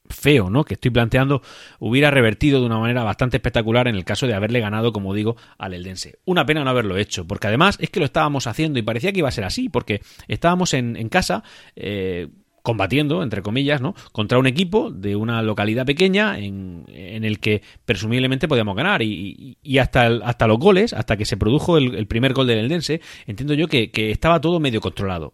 feo, 0.10 0.50
¿no? 0.50 0.64
Que 0.64 0.76
estoy 0.76 0.92
planteando 0.92 1.42
hubiera 1.80 2.12
revertido 2.12 2.60
de 2.60 2.66
una 2.66 2.78
manera 2.78 3.04
bastante 3.04 3.38
espectacular 3.38 3.88
en 3.88 3.96
el 3.96 4.06
caso 4.06 4.28
de 4.28 4.34
haberle 4.34 4.60
ganado, 4.60 4.94
como 4.94 5.14
digo, 5.14 5.36
al 5.58 5.74
Eldense. 5.74 6.20
Una 6.26 6.46
pena 6.46 6.64
no 6.64 6.70
haberlo 6.70 6.98
hecho, 6.98 7.26
porque 7.26 7.48
además 7.48 7.78
es 7.80 7.90
que 7.90 8.00
lo 8.00 8.06
estábamos 8.06 8.48
haciendo 8.48 8.80
y 8.80 8.84
parecía 8.84 9.12
que 9.12 9.20
iba 9.20 9.30
a 9.30 9.34
ser 9.34 9.44
así, 9.44 9.70
porque 9.70 10.02
estábamos 10.28 10.74
en, 10.74 11.10
casa. 11.10 11.44
Eh, 11.76 12.28
combatiendo, 12.66 13.22
entre 13.22 13.44
comillas, 13.44 13.80
¿no? 13.80 13.94
contra 14.12 14.40
un 14.40 14.48
equipo 14.48 14.90
de 14.92 15.16
una 15.16 15.42
localidad 15.44 15.86
pequeña 15.86 16.40
en, 16.40 16.84
en 16.88 17.24
el 17.24 17.40
que 17.40 17.62
presumiblemente 17.86 18.48
podíamos 18.48 18.76
ganar. 18.76 19.04
Y, 19.04 19.58
y, 19.62 19.78
hasta, 19.78 20.08
hasta 20.08 20.48
los 20.48 20.58
goles, 20.58 20.92
hasta 20.92 21.16
que 21.16 21.26
se 21.26 21.38
produjo 21.38 21.78
el, 21.78 22.08
primer 22.08 22.34
gol 22.34 22.48
del 22.48 22.58
Eldense, 22.58 23.02
entiendo 23.28 23.54
yo 23.54 23.68
que, 23.68 23.92
que 23.92 24.10
estaba 24.10 24.42
todo 24.42 24.60
medio 24.60 24.82
controlado. 24.82 25.34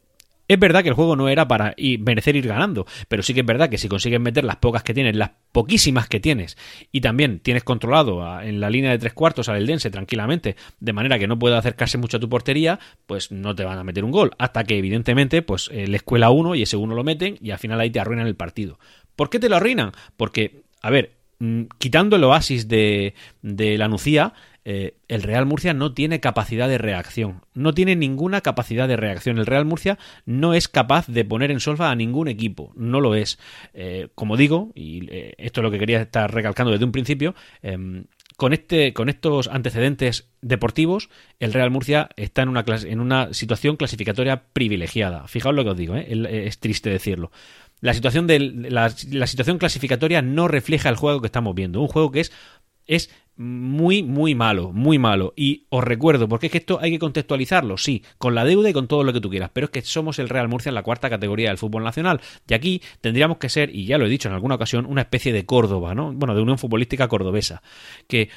Es 0.51 0.59
verdad 0.59 0.83
que 0.83 0.89
el 0.89 0.95
juego 0.95 1.15
no 1.15 1.29
era 1.29 1.47
para 1.47 1.73
merecer 1.99 2.35
ir 2.35 2.45
ganando, 2.45 2.85
pero 3.07 3.23
sí 3.23 3.33
que 3.33 3.39
es 3.39 3.45
verdad 3.45 3.69
que 3.69 3.77
si 3.77 3.87
consigues 3.87 4.19
meter 4.19 4.43
las 4.43 4.57
pocas 4.57 4.83
que 4.83 4.93
tienes, 4.93 5.15
las 5.15 5.31
poquísimas 5.53 6.09
que 6.09 6.19
tienes, 6.19 6.57
y 6.91 6.99
también 6.99 7.39
tienes 7.39 7.63
controlado 7.63 8.41
en 8.41 8.59
la 8.59 8.69
línea 8.69 8.91
de 8.91 8.97
tres 8.97 9.13
cuartos 9.13 9.47
al 9.47 9.55
Eldense 9.55 9.89
tranquilamente, 9.89 10.57
de 10.81 10.91
manera 10.91 11.17
que 11.17 11.25
no 11.25 11.39
pueda 11.39 11.57
acercarse 11.57 11.97
mucho 11.97 12.17
a 12.17 12.19
tu 12.19 12.27
portería, 12.27 12.81
pues 13.05 13.31
no 13.31 13.55
te 13.55 13.63
van 13.63 13.77
a 13.77 13.85
meter 13.85 14.03
un 14.03 14.11
gol. 14.11 14.31
Hasta 14.39 14.65
que 14.65 14.77
evidentemente, 14.77 15.41
pues 15.41 15.69
eh, 15.71 15.87
le 15.87 15.95
escuela 15.95 16.31
uno 16.31 16.53
y 16.53 16.63
ese 16.63 16.75
uno 16.75 16.95
lo 16.95 17.05
meten 17.05 17.37
y 17.39 17.51
al 17.51 17.59
final 17.59 17.79
ahí 17.79 17.89
te 17.89 18.01
arruinan 18.01 18.27
el 18.27 18.35
partido. 18.35 18.77
¿Por 19.15 19.29
qué 19.29 19.39
te 19.39 19.47
lo 19.47 19.55
arruinan? 19.55 19.93
Porque, 20.17 20.63
a 20.81 20.89
ver, 20.89 21.13
mm, 21.39 21.61
quitando 21.77 22.17
el 22.17 22.25
oasis 22.25 22.67
de, 22.67 23.13
de 23.41 23.77
la 23.77 23.87
Nucía, 23.87 24.33
eh, 24.63 24.95
el 25.07 25.23
Real 25.23 25.45
Murcia 25.45 25.73
no 25.73 25.93
tiene 25.93 26.19
capacidad 26.19 26.69
de 26.69 26.77
reacción. 26.77 27.41
No 27.53 27.73
tiene 27.73 27.95
ninguna 27.95 28.41
capacidad 28.41 28.87
de 28.87 28.95
reacción. 28.95 29.37
El 29.37 29.45
Real 29.45 29.65
Murcia 29.65 29.97
no 30.25 30.53
es 30.53 30.67
capaz 30.67 31.07
de 31.07 31.25
poner 31.25 31.51
en 31.51 31.59
solfa 31.59 31.89
a 31.89 31.95
ningún 31.95 32.27
equipo. 32.27 32.71
No 32.75 33.01
lo 33.01 33.15
es. 33.15 33.39
Eh, 33.73 34.09
como 34.13 34.37
digo, 34.37 34.71
y 34.75 35.07
eh, 35.11 35.33
esto 35.37 35.61
es 35.61 35.63
lo 35.63 35.71
que 35.71 35.79
quería 35.79 36.01
estar 36.01 36.33
recalcando 36.33 36.71
desde 36.71 36.85
un 36.85 36.91
principio, 36.91 37.33
em, 37.61 38.05
con, 38.37 38.53
este, 38.53 38.93
con 38.93 39.09
estos 39.09 39.47
antecedentes 39.47 40.29
deportivos, 40.41 41.09
el 41.39 41.53
Real 41.53 41.71
Murcia 41.71 42.09
está 42.15 42.43
en 42.43 42.99
una, 42.99 43.33
situación 43.33 43.77
clasificatoria 43.77 44.43
privilegiada. 44.53 45.27
Fijaos 45.27 45.55
lo 45.55 45.63
que 45.63 45.69
os 45.71 45.77
digo, 45.77 45.95
es 45.95 46.59
triste 46.59 46.89
decirlo. 46.89 47.31
La 47.81 47.95
situación, 47.95 48.27
la, 48.27 48.89
situación 48.89 49.57
clasificatoria 49.57 50.21
no 50.21 50.47
refleja 50.47 50.89
el 50.89 50.95
juego 50.95 51.19
que 51.19 51.27
estamos 51.27 51.55
viendo. 51.55 51.81
Un 51.81 51.87
juego 51.87 52.11
que 52.11 52.21
es, 52.21 52.31
es 52.85 53.09
muy, 53.35 54.03
muy 54.03 54.35
malo, 54.35 54.71
muy 54.71 54.99
malo. 54.99 55.33
Y 55.35 55.65
os 55.69 55.83
recuerdo, 55.83 56.27
porque 56.27 56.47
es 56.47 56.51
que 56.51 56.57
esto 56.59 56.79
hay 56.81 56.91
que 56.91 56.99
contextualizarlo, 56.99 57.77
sí, 57.77 58.03
con 58.17 58.35
la 58.35 58.45
deuda 58.45 58.69
y 58.69 58.73
con 58.73 58.87
todo 58.87 59.03
lo 59.03 59.13
que 59.13 59.21
tú 59.21 59.29
quieras, 59.29 59.49
pero 59.53 59.65
es 59.65 59.71
que 59.71 59.81
somos 59.81 60.19
el 60.19 60.29
Real 60.29 60.47
Murcia 60.47 60.69
en 60.69 60.75
la 60.75 60.83
cuarta 60.83 61.09
categoría 61.09 61.49
del 61.49 61.57
fútbol 61.57 61.83
nacional. 61.83 62.21
Y 62.47 62.53
aquí 62.53 62.81
tendríamos 63.01 63.37
que 63.37 63.49
ser, 63.49 63.73
y 63.75 63.85
ya 63.85 63.97
lo 63.97 64.05
he 64.05 64.09
dicho 64.09 64.27
en 64.27 64.35
alguna 64.35 64.55
ocasión, 64.55 64.85
una 64.85 65.01
especie 65.01 65.33
de 65.33 65.45
Córdoba, 65.45 65.95
¿no? 65.95 66.13
Bueno, 66.13 66.35
de 66.35 66.41
Unión 66.41 66.57
Futbolística 66.57 67.07
Cordobesa, 67.07 67.61
que 68.07 68.29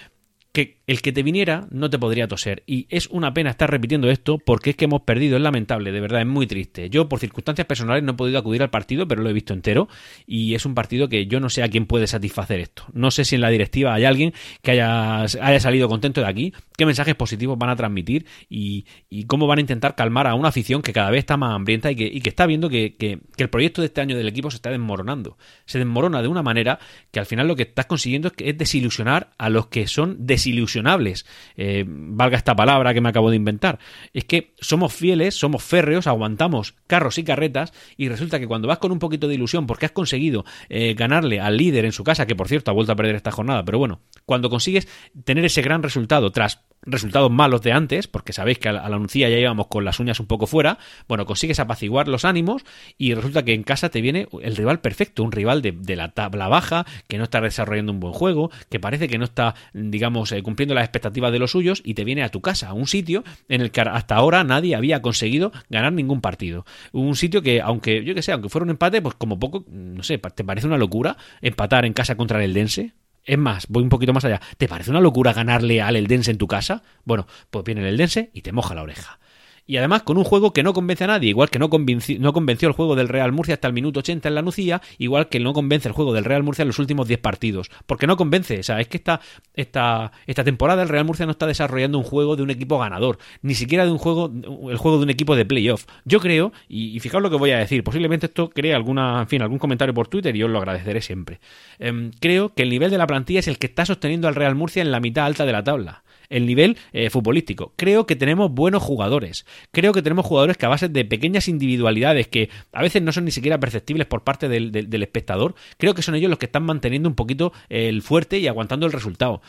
que 0.54 0.78
el 0.86 1.02
que 1.02 1.10
te 1.10 1.24
viniera 1.24 1.66
no 1.70 1.90
te 1.90 1.98
podría 1.98 2.28
toser. 2.28 2.62
Y 2.64 2.86
es 2.88 3.08
una 3.08 3.34
pena 3.34 3.50
estar 3.50 3.68
repitiendo 3.68 4.08
esto 4.08 4.38
porque 4.38 4.70
es 4.70 4.76
que 4.76 4.84
hemos 4.84 5.02
perdido, 5.02 5.36
es 5.36 5.42
lamentable, 5.42 5.90
de 5.90 6.00
verdad, 6.00 6.20
es 6.20 6.28
muy 6.28 6.46
triste. 6.46 6.88
Yo 6.90 7.08
por 7.08 7.18
circunstancias 7.18 7.66
personales 7.66 8.04
no 8.04 8.12
he 8.12 8.14
podido 8.14 8.38
acudir 8.38 8.62
al 8.62 8.70
partido, 8.70 9.08
pero 9.08 9.20
lo 9.22 9.28
he 9.28 9.32
visto 9.32 9.52
entero 9.52 9.88
y 10.28 10.54
es 10.54 10.64
un 10.64 10.76
partido 10.76 11.08
que 11.08 11.26
yo 11.26 11.40
no 11.40 11.50
sé 11.50 11.64
a 11.64 11.68
quién 11.68 11.86
puede 11.86 12.06
satisfacer 12.06 12.60
esto. 12.60 12.84
No 12.92 13.10
sé 13.10 13.24
si 13.24 13.34
en 13.34 13.40
la 13.40 13.50
directiva 13.50 13.94
hay 13.94 14.04
alguien 14.04 14.32
que 14.62 14.70
haya, 14.70 15.22
haya 15.22 15.58
salido 15.58 15.88
contento 15.88 16.20
de 16.20 16.28
aquí, 16.28 16.52
qué 16.78 16.86
mensajes 16.86 17.16
positivos 17.16 17.58
van 17.58 17.70
a 17.70 17.76
transmitir 17.76 18.24
y, 18.48 18.84
cómo 19.26 19.48
van 19.48 19.58
a 19.58 19.60
intentar 19.60 19.96
calmar 19.96 20.28
a 20.28 20.36
una 20.36 20.50
afición 20.50 20.82
que 20.82 20.92
cada 20.92 21.10
vez 21.10 21.20
está 21.20 21.36
más 21.36 21.52
hambrienta 21.52 21.90
y 21.90 21.96
que, 21.96 22.28
está 22.28 22.46
viendo 22.46 22.68
que, 22.68 22.94
que 22.94 23.18
el 23.38 23.50
proyecto 23.50 23.80
de 23.80 23.86
este 23.86 24.00
año 24.00 24.16
del 24.16 24.28
equipo 24.28 24.52
se 24.52 24.56
está 24.56 24.70
desmoronando. 24.70 25.36
Se 25.64 25.78
desmorona 25.78 26.22
de 26.22 26.28
una 26.28 26.44
manera 26.44 26.78
que 27.10 27.18
al 27.18 27.26
final 27.26 27.48
lo 27.48 27.56
que 27.56 27.62
estás 27.62 27.86
consiguiendo 27.86 28.28
es, 28.28 28.34
que 28.34 28.50
es 28.50 28.56
desilusionar 28.56 29.30
a 29.36 29.48
los 29.50 29.66
que 29.66 29.88
son 29.88 30.18
desilusionados 30.20 30.43
ilusionables, 30.46 31.26
eh, 31.56 31.84
valga 31.86 32.36
esta 32.36 32.54
palabra 32.54 32.94
que 32.94 33.00
me 33.00 33.08
acabo 33.08 33.30
de 33.30 33.36
inventar. 33.36 33.78
Es 34.12 34.24
que 34.24 34.54
somos 34.60 34.92
fieles, 34.92 35.34
somos 35.34 35.62
férreos, 35.62 36.06
aguantamos 36.06 36.74
carros 36.86 37.18
y 37.18 37.24
carretas 37.24 37.72
y 37.96 38.08
resulta 38.08 38.38
que 38.38 38.46
cuando 38.46 38.68
vas 38.68 38.78
con 38.78 38.92
un 38.92 38.98
poquito 38.98 39.28
de 39.28 39.34
ilusión 39.34 39.66
porque 39.66 39.86
has 39.86 39.92
conseguido 39.92 40.44
eh, 40.68 40.94
ganarle 40.94 41.40
al 41.40 41.56
líder 41.56 41.84
en 41.84 41.92
su 41.92 42.04
casa, 42.04 42.26
que 42.26 42.36
por 42.36 42.48
cierto 42.48 42.70
ha 42.70 42.74
vuelto 42.74 42.92
a 42.92 42.96
perder 42.96 43.16
esta 43.16 43.30
jornada, 43.30 43.64
pero 43.64 43.78
bueno, 43.78 44.00
cuando 44.26 44.50
consigues 44.50 44.88
tener 45.24 45.44
ese 45.44 45.62
gran 45.62 45.82
resultado 45.82 46.30
tras 46.32 46.64
resultados 46.86 47.30
malos 47.30 47.62
de 47.62 47.72
antes, 47.72 48.08
porque 48.08 48.32
sabéis 48.32 48.58
que 48.58 48.68
a 48.68 48.72
la 48.72 48.98
Nucía 48.98 49.28
ya 49.28 49.38
íbamos 49.38 49.66
con 49.68 49.84
las 49.84 50.00
uñas 50.00 50.20
un 50.20 50.26
poco 50.26 50.46
fuera, 50.46 50.78
bueno, 51.08 51.26
consigues 51.26 51.58
apaciguar 51.60 52.08
los 52.08 52.24
ánimos 52.24 52.64
y 52.98 53.14
resulta 53.14 53.44
que 53.44 53.54
en 53.54 53.62
casa 53.62 53.88
te 53.88 54.00
viene 54.00 54.28
el 54.42 54.56
rival 54.56 54.80
perfecto, 54.80 55.22
un 55.22 55.32
rival 55.32 55.62
de, 55.62 55.96
la 55.96 56.08
tabla 56.10 56.48
baja, 56.48 56.86
que 57.08 57.18
no 57.18 57.24
está 57.24 57.40
desarrollando 57.40 57.92
un 57.92 58.00
buen 58.00 58.12
juego, 58.12 58.50
que 58.68 58.80
parece 58.80 59.08
que 59.08 59.18
no 59.18 59.24
está, 59.24 59.54
digamos, 59.72 60.32
eh, 60.32 60.42
cumpliendo 60.42 60.74
las 60.74 60.84
expectativas 60.84 61.32
de 61.32 61.38
los 61.38 61.52
suyos 61.52 61.82
y 61.84 61.94
te 61.94 62.04
viene 62.04 62.22
a 62.22 62.30
tu 62.30 62.40
casa, 62.40 62.68
a 62.68 62.72
un 62.72 62.86
sitio 62.86 63.24
en 63.48 63.60
el 63.60 63.70
que 63.70 63.80
hasta 63.80 64.16
ahora 64.16 64.44
nadie 64.44 64.74
había 64.74 65.02
conseguido 65.02 65.52
ganar 65.68 65.92
ningún 65.92 66.20
partido. 66.20 66.64
Un 66.92 67.16
sitio 67.16 67.42
que, 67.42 67.60
aunque, 67.60 68.04
yo 68.04 68.14
que 68.14 68.22
sé, 68.22 68.32
aunque 68.32 68.48
fuera 68.48 68.64
un 68.64 68.70
empate, 68.70 69.00
pues 69.00 69.14
como 69.14 69.38
poco, 69.38 69.64
no 69.68 70.02
sé, 70.02 70.18
¿te 70.18 70.44
parece 70.44 70.66
una 70.66 70.78
locura 70.78 71.16
empatar 71.40 71.84
en 71.84 71.92
casa 71.92 72.16
contra 72.16 72.42
el 72.42 72.50
Eldense? 72.50 72.94
Es 73.24 73.38
más, 73.38 73.66
voy 73.68 73.82
un 73.82 73.88
poquito 73.88 74.12
más 74.12 74.24
allá. 74.24 74.40
¿Te 74.58 74.68
parece 74.68 74.90
una 74.90 75.00
locura 75.00 75.32
ganarle 75.32 75.80
al 75.80 75.96
Eldense 75.96 76.30
en 76.30 76.38
tu 76.38 76.46
casa? 76.46 76.82
Bueno, 77.04 77.26
pues 77.50 77.64
viene 77.64 77.80
el 77.80 77.88
Eldense 77.88 78.30
y 78.34 78.42
te 78.42 78.52
moja 78.52 78.74
la 78.74 78.82
oreja. 78.82 79.18
Y 79.66 79.78
además 79.78 80.02
con 80.02 80.18
un 80.18 80.24
juego 80.24 80.52
que 80.52 80.62
no 80.62 80.72
convence 80.72 81.04
a 81.04 81.06
nadie, 81.06 81.30
igual 81.30 81.48
que 81.48 81.58
no, 81.58 81.70
convenció, 81.70 82.18
no 82.20 82.32
convenció 82.32 82.68
el 82.68 82.74
juego 82.74 82.96
del 82.96 83.08
Real 83.08 83.32
Murcia 83.32 83.54
hasta 83.54 83.68
el 83.68 83.72
minuto 83.72 84.00
80 84.00 84.28
en 84.28 84.34
la 84.34 84.42
Nucía, 84.42 84.82
igual 84.98 85.28
que 85.28 85.40
no 85.40 85.52
convence 85.52 85.88
el 85.88 85.94
juego 85.94 86.12
del 86.12 86.24
Real 86.24 86.42
Murcia 86.42 86.62
en 86.62 86.68
los 86.68 86.78
últimos 86.78 87.08
10 87.08 87.20
partidos. 87.20 87.70
Porque 87.86 88.06
no 88.06 88.16
convence, 88.16 88.58
o 88.58 88.62
sea, 88.62 88.80
es 88.80 88.88
que 88.88 88.98
esta, 88.98 89.20
esta, 89.54 90.12
esta 90.26 90.44
temporada 90.44 90.82
el 90.82 90.88
Real 90.88 91.04
Murcia 91.04 91.24
no 91.24 91.32
está 91.32 91.46
desarrollando 91.46 91.98
un 91.98 92.04
juego 92.04 92.36
de 92.36 92.42
un 92.42 92.50
equipo 92.50 92.78
ganador, 92.78 93.18
ni 93.42 93.54
siquiera 93.54 93.86
de 93.86 93.92
un 93.92 93.98
juego, 93.98 94.30
el 94.70 94.76
juego 94.76 94.98
de 94.98 95.04
un 95.04 95.10
equipo 95.10 95.34
de 95.34 95.46
playoff. 95.46 95.86
Yo 96.04 96.20
creo, 96.20 96.52
y, 96.68 97.00
fijaos 97.00 97.22
lo 97.22 97.30
que 97.30 97.36
voy 97.36 97.52
a 97.52 97.58
decir, 97.58 97.82
posiblemente 97.82 98.26
esto 98.26 98.50
cree 98.50 98.74
alguna, 98.74 99.20
en 99.20 99.28
fin, 99.28 99.42
algún 99.42 99.58
comentario 99.58 99.94
por 99.94 100.08
Twitter 100.08 100.36
y 100.36 100.42
os 100.42 100.50
lo 100.50 100.58
agradeceré 100.58 101.00
siempre. 101.00 101.40
Em, 101.78 102.10
creo 102.20 102.54
que 102.54 102.62
el 102.62 102.70
nivel 102.70 102.90
de 102.90 102.98
la 102.98 103.06
plantilla 103.06 103.40
es 103.40 103.48
el 103.48 103.58
que 103.58 103.66
está 103.66 103.86
sosteniendo 103.86 104.28
al 104.28 104.34
Real 104.34 104.54
Murcia 104.54 104.82
en 104.82 104.90
la 104.90 105.00
mitad 105.00 105.24
alta 105.24 105.46
de 105.46 105.52
la 105.52 105.64
tabla 105.64 106.04
el 106.34 106.46
nivel 106.46 106.76
eh, 106.92 107.10
futbolístico. 107.10 107.72
Creo 107.76 108.06
que 108.06 108.16
tenemos 108.16 108.50
buenos 108.50 108.82
jugadores. 108.82 109.46
Creo 109.70 109.92
que 109.92 110.02
tenemos 110.02 110.26
jugadores 110.26 110.56
que 110.56 110.66
a 110.66 110.68
base 110.68 110.88
de 110.88 111.04
pequeñas 111.04 111.48
individualidades 111.48 112.28
que 112.28 112.50
a 112.72 112.82
veces 112.82 113.02
no 113.02 113.12
son 113.12 113.24
ni 113.24 113.30
siquiera 113.30 113.60
perceptibles 113.60 114.06
por 114.06 114.24
parte 114.24 114.48
del, 114.48 114.72
del 114.72 115.02
espectador, 115.02 115.54
creo 115.78 115.94
que 115.94 116.02
son 116.02 116.14
ellos 116.14 116.30
los 116.30 116.38
que 116.38 116.46
están 116.46 116.64
manteniendo 116.64 117.08
un 117.08 117.14
poquito 117.14 117.52
el 117.68 118.02
fuerte 118.02 118.38
y 118.38 118.48
aguantando 118.48 118.86
el 118.86 118.92
resultado 118.92 119.40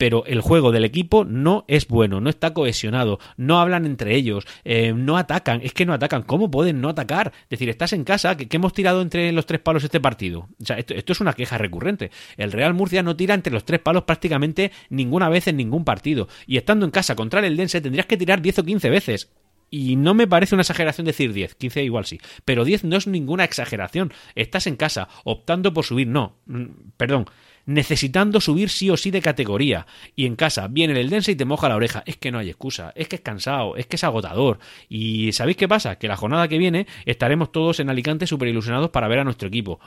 pero 0.00 0.24
el 0.24 0.40
juego 0.40 0.72
del 0.72 0.86
equipo 0.86 1.26
no 1.26 1.66
es 1.68 1.86
bueno, 1.86 2.22
no 2.22 2.30
está 2.30 2.54
cohesionado, 2.54 3.18
no 3.36 3.60
hablan 3.60 3.84
entre 3.84 4.16
ellos, 4.16 4.46
eh, 4.64 4.94
no 4.94 5.18
atacan, 5.18 5.60
es 5.62 5.74
que 5.74 5.84
no 5.84 5.92
atacan, 5.92 6.22
¿cómo 6.22 6.50
pueden 6.50 6.80
no 6.80 6.88
atacar? 6.88 7.34
Es 7.42 7.50
decir, 7.50 7.68
estás 7.68 7.92
en 7.92 8.04
casa, 8.04 8.34
que, 8.34 8.48
hemos 8.50 8.72
tirado 8.72 9.02
entre 9.02 9.30
los 9.30 9.44
tres 9.44 9.60
palos 9.60 9.84
este 9.84 10.00
partido. 10.00 10.48
O 10.58 10.64
sea, 10.64 10.78
esto, 10.78 10.94
esto, 10.94 11.12
es 11.12 11.20
una 11.20 11.34
queja 11.34 11.58
recurrente. 11.58 12.10
El 12.38 12.50
Real 12.50 12.72
Murcia 12.72 13.02
no 13.02 13.14
tira 13.14 13.34
entre 13.34 13.52
los 13.52 13.66
tres 13.66 13.80
palos 13.80 14.04
prácticamente 14.04 14.72
ninguna 14.88 15.28
vez 15.28 15.48
en 15.48 15.58
ningún 15.58 15.84
partido. 15.84 16.28
Y 16.46 16.56
estando 16.56 16.86
en 16.86 16.92
casa 16.92 17.14
contra 17.14 17.46
el 17.46 17.58
Dense 17.58 17.82
tendrías 17.82 18.06
que 18.06 18.16
tirar 18.16 18.40
10 18.40 18.60
o 18.60 18.64
15 18.64 18.88
veces. 18.88 19.30
Y 19.68 19.96
no 19.96 20.14
me 20.14 20.26
parece 20.26 20.54
una 20.54 20.62
exageración 20.62 21.04
decir 21.04 21.34
10, 21.34 21.56
15 21.56 21.84
igual 21.84 22.06
sí, 22.06 22.18
pero 22.46 22.64
10 22.64 22.84
no 22.84 22.96
es 22.96 23.06
ninguna 23.06 23.44
exageración. 23.44 24.14
Estás 24.34 24.66
en 24.66 24.76
casa 24.76 25.08
optando 25.24 25.74
por 25.74 25.84
subir, 25.84 26.08
no, 26.08 26.38
mm, 26.46 26.64
perdón, 26.96 27.26
necesitando 27.70 28.40
subir 28.40 28.68
sí 28.68 28.90
o 28.90 28.96
sí 28.96 29.10
de 29.10 29.22
categoría. 29.22 29.86
Y 30.16 30.26
en 30.26 30.36
casa 30.36 30.68
viene 30.68 30.92
el 30.92 30.98
Eldense 30.98 31.32
y 31.32 31.36
te 31.36 31.44
moja 31.44 31.68
la 31.68 31.76
oreja. 31.76 32.02
Es 32.06 32.16
que 32.16 32.30
no 32.30 32.38
hay 32.38 32.48
excusa, 32.48 32.92
es 32.94 33.08
que 33.08 33.16
es 33.16 33.22
cansado, 33.22 33.76
es 33.76 33.86
que 33.86 33.96
es 33.96 34.04
agotador. 34.04 34.58
Y 34.88 35.32
¿sabéis 35.32 35.56
qué 35.56 35.68
pasa? 35.68 35.96
Que 35.96 36.08
la 36.08 36.16
jornada 36.16 36.48
que 36.48 36.58
viene 36.58 36.86
estaremos 37.06 37.52
todos 37.52 37.80
en 37.80 37.88
Alicante 37.88 38.26
súper 38.26 38.48
ilusionados 38.48 38.90
para 38.90 39.08
ver 39.08 39.20
a 39.20 39.24
nuestro 39.24 39.48
equipo. 39.48 39.80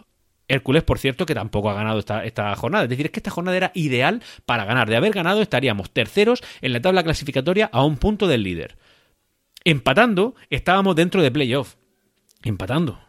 Hércules, 0.48 0.84
por 0.84 1.00
cierto, 1.00 1.26
que 1.26 1.34
tampoco 1.34 1.70
ha 1.70 1.74
ganado 1.74 2.00
esta, 2.00 2.26
esta, 2.26 2.54
jornada. 2.56 2.84
Es 2.84 2.90
decir, 2.90 3.06
es 3.06 3.12
que 3.12 3.20
esta 3.20 3.32
jornada 3.32 3.56
era 3.58 3.72
ideal 3.76 4.22
para 4.46 4.66
ganar. 4.66 4.90
De 4.90 4.96
haber 4.96 5.14
ganado 5.14 5.42
estaríamos 5.42 5.92
terceros 5.92 6.44
en 6.62 6.74
la 6.74 6.82
tabla 6.82 7.04
clasificatoria 7.04 7.70
a 7.72 7.84
un 7.84 7.98
punto 7.98 8.28
del 8.28 8.44
líder. 8.44 8.78
Empatando, 9.64 10.36
estábamos 10.50 10.96
dentro 10.96 11.22
de 11.22 11.32
playoff. 11.32 11.76
Empatando 12.44 13.00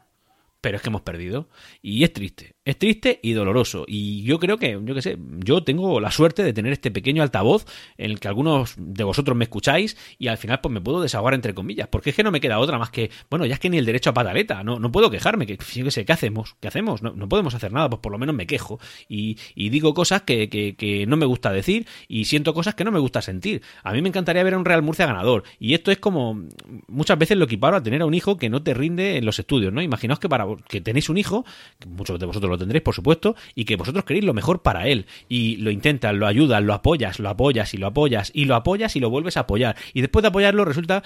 pero 0.64 0.78
es 0.78 0.82
que 0.82 0.88
hemos 0.88 1.02
perdido. 1.02 1.50
Y 1.82 2.04
es 2.04 2.12
triste. 2.14 2.53
Es 2.66 2.78
triste 2.78 3.20
y 3.22 3.34
doloroso. 3.34 3.84
Y 3.86 4.22
yo 4.22 4.38
creo 4.38 4.56
que, 4.56 4.80
yo 4.82 4.94
qué 4.94 5.02
sé, 5.02 5.18
yo 5.44 5.62
tengo 5.64 6.00
la 6.00 6.10
suerte 6.10 6.42
de 6.42 6.54
tener 6.54 6.72
este 6.72 6.90
pequeño 6.90 7.22
altavoz 7.22 7.66
en 7.98 8.10
el 8.10 8.20
que 8.20 8.28
algunos 8.28 8.72
de 8.78 9.04
vosotros 9.04 9.36
me 9.36 9.44
escucháis 9.44 9.98
y 10.18 10.28
al 10.28 10.38
final 10.38 10.62
pues 10.62 10.72
me 10.72 10.80
puedo 10.80 11.02
desahogar 11.02 11.34
entre 11.34 11.52
comillas. 11.52 11.88
Porque 11.88 12.08
es 12.08 12.16
que 12.16 12.22
no 12.22 12.30
me 12.30 12.40
queda 12.40 12.58
otra 12.58 12.78
más 12.78 12.88
que, 12.88 13.10
bueno, 13.28 13.44
ya 13.44 13.52
es 13.52 13.60
que 13.60 13.68
ni 13.68 13.76
el 13.76 13.84
derecho 13.84 14.08
a 14.08 14.14
pataleta. 14.14 14.64
No, 14.64 14.78
no 14.78 14.90
puedo 14.90 15.10
quejarme. 15.10 15.44
Que, 15.44 15.58
yo 15.58 15.84
qué 15.84 15.90
sé, 15.90 16.06
¿qué 16.06 16.14
hacemos? 16.14 16.56
¿Qué 16.58 16.68
hacemos? 16.68 17.02
No, 17.02 17.12
no, 17.12 17.28
podemos 17.28 17.54
hacer 17.54 17.70
nada. 17.70 17.90
Pues 17.90 18.00
por 18.00 18.12
lo 18.12 18.16
menos 18.16 18.34
me 18.34 18.46
quejo. 18.46 18.80
Y, 19.10 19.36
y 19.54 19.68
digo 19.68 19.92
cosas 19.92 20.22
que, 20.22 20.48
que, 20.48 21.04
no 21.06 21.18
me 21.18 21.26
gusta 21.26 21.52
decir 21.52 21.86
y 22.08 22.24
siento 22.24 22.54
cosas 22.54 22.74
que 22.74 22.84
no 22.84 22.92
me 22.92 22.98
gusta 22.98 23.20
sentir. 23.20 23.60
A 23.82 23.92
mí 23.92 24.00
me 24.00 24.08
encantaría 24.08 24.42
ver 24.42 24.54
a 24.54 24.58
un 24.58 24.64
Real 24.64 24.80
Murcia 24.80 25.04
ganador. 25.04 25.42
Y 25.58 25.74
esto 25.74 25.90
es 25.90 25.98
como, 25.98 26.42
muchas 26.88 27.18
veces 27.18 27.36
lo 27.36 27.44
equiparo 27.44 27.76
a 27.76 27.82
tener 27.82 28.00
a 28.00 28.06
un 28.06 28.14
hijo 28.14 28.38
que 28.38 28.48
no 28.48 28.62
te 28.62 28.72
rinde 28.72 29.18
en 29.18 29.26
los 29.26 29.38
estudios, 29.38 29.70
¿no? 29.70 29.82
Imaginaos 29.82 30.18
que 30.18 30.30
para 30.30 30.46
que 30.66 30.80
tenéis 30.80 31.10
un 31.10 31.18
hijo, 31.18 31.44
que 31.78 31.90
muchos 31.90 32.18
de 32.18 32.24
vosotros 32.24 32.50
lo 32.50 32.53
tendréis, 32.58 32.82
por 32.82 32.94
supuesto, 32.94 33.36
y 33.54 33.64
que 33.64 33.76
vosotros 33.76 34.04
queréis 34.04 34.24
lo 34.24 34.34
mejor 34.34 34.62
para 34.62 34.88
él. 34.88 35.06
Y 35.28 35.56
lo 35.56 35.70
intentas, 35.70 36.14
lo 36.14 36.26
ayudas, 36.26 36.62
lo 36.62 36.74
apoyas, 36.74 37.18
lo 37.18 37.28
apoyas 37.28 37.74
y 37.74 37.78
lo 37.78 37.86
apoyas 37.86 38.30
y 38.34 38.44
lo 38.44 38.54
apoyas 38.54 38.96
y 38.96 39.00
lo 39.00 39.10
vuelves 39.10 39.36
a 39.36 39.40
apoyar. 39.40 39.76
Y 39.92 40.00
después 40.00 40.22
de 40.22 40.28
apoyarlo 40.28 40.64
resulta 40.64 41.02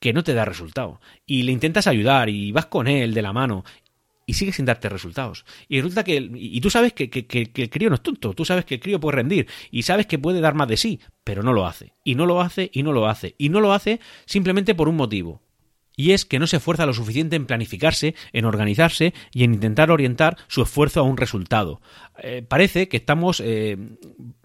que 0.00 0.12
no 0.12 0.24
te 0.24 0.34
da 0.34 0.44
resultado. 0.44 1.00
Y 1.26 1.44
le 1.44 1.52
intentas 1.52 1.86
ayudar 1.86 2.28
y 2.28 2.52
vas 2.52 2.66
con 2.66 2.88
él 2.88 3.14
de 3.14 3.22
la 3.22 3.32
mano 3.32 3.64
y 4.26 4.34
sigue 4.34 4.52
sin 4.52 4.64
darte 4.64 4.88
resultados. 4.88 5.44
Y 5.68 5.78
resulta 5.80 6.04
que. 6.04 6.30
Y 6.34 6.60
tú 6.60 6.70
sabes 6.70 6.92
que, 6.92 7.10
que, 7.10 7.50
el 7.54 7.70
crío 7.70 7.88
no 7.88 7.96
es 7.96 8.02
tonto, 8.02 8.34
tú 8.34 8.44
sabes 8.44 8.64
que 8.64 8.76
el 8.76 8.80
crío 8.80 9.00
puede 9.00 9.16
rendir, 9.16 9.46
y 9.70 9.82
sabes 9.82 10.06
que 10.06 10.18
puede 10.18 10.40
dar 10.40 10.54
más 10.54 10.68
de 10.68 10.76
sí, 10.76 11.00
pero 11.24 11.42
no 11.42 11.52
lo 11.52 11.66
hace. 11.66 11.94
Y 12.04 12.14
no 12.14 12.26
lo 12.26 12.40
hace, 12.40 12.70
y 12.72 12.82
no 12.82 12.92
lo 12.92 13.08
hace. 13.08 13.34
Y 13.38 13.48
no 13.48 13.60
lo 13.60 13.72
hace 13.72 14.00
simplemente 14.26 14.74
por 14.74 14.88
un 14.88 14.96
motivo 14.96 15.42
y 15.96 16.12
es 16.12 16.24
que 16.24 16.38
no 16.38 16.46
se 16.46 16.56
esfuerza 16.56 16.86
lo 16.86 16.94
suficiente 16.94 17.36
en 17.36 17.46
planificarse, 17.46 18.14
en 18.32 18.44
organizarse 18.44 19.14
y 19.32 19.44
en 19.44 19.54
intentar 19.54 19.90
orientar 19.90 20.36
su 20.48 20.62
esfuerzo 20.62 21.00
a 21.00 21.04
un 21.04 21.16
resultado. 21.16 21.80
Eh, 22.18 22.44
parece 22.46 22.88
que 22.88 22.96
estamos... 22.96 23.40
Eh, 23.40 23.76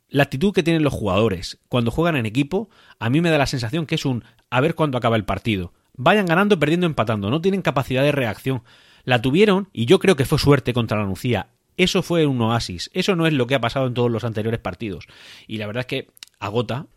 la 0.09 0.23
actitud 0.23 0.53
que 0.53 0.63
tienen 0.63 0.83
los 0.83 0.93
jugadores 0.93 1.59
cuando 1.67 1.91
juegan 1.91 2.15
en 2.15 2.25
equipo, 2.25 2.69
a 2.97 3.09
mí 3.09 3.19
me 3.19 3.29
da 3.29 3.37
la 3.37 3.45
sensación 3.45 3.85
que 3.85 3.95
es 3.95 4.05
un 4.05 4.23
a 4.49 4.61
ver 4.61 4.73
cuándo 4.73 4.97
acaba 4.97 5.17
el 5.17 5.25
partido. 5.25 5.73
Vayan 5.95 6.25
ganando, 6.25 6.59
perdiendo, 6.59 6.85
empatando, 6.85 7.29
no 7.29 7.41
tienen 7.41 7.61
capacidad 7.61 8.03
de 8.03 8.11
reacción. 8.11 8.63
La 9.03 9.21
tuvieron 9.21 9.69
y 9.73 9.85
yo 9.85 9.99
creo 9.99 10.15
que 10.15 10.25
fue 10.25 10.39
suerte 10.39 10.73
contra 10.73 10.99
la 10.99 11.05
Nucía. 11.05 11.49
Eso 11.75 12.03
fue 12.03 12.25
un 12.25 12.41
oasis. 12.41 12.89
Eso 12.93 13.15
no 13.15 13.27
es 13.27 13.33
lo 13.33 13.47
que 13.47 13.55
ha 13.55 13.61
pasado 13.61 13.87
en 13.87 13.93
todos 13.93 14.09
los 14.09 14.23
anteriores 14.23 14.59
partidos. 14.59 15.07
Y 15.45 15.57
la 15.57 15.67
verdad 15.67 15.81
es 15.81 15.87
que 15.87 16.07
agota, 16.39 16.87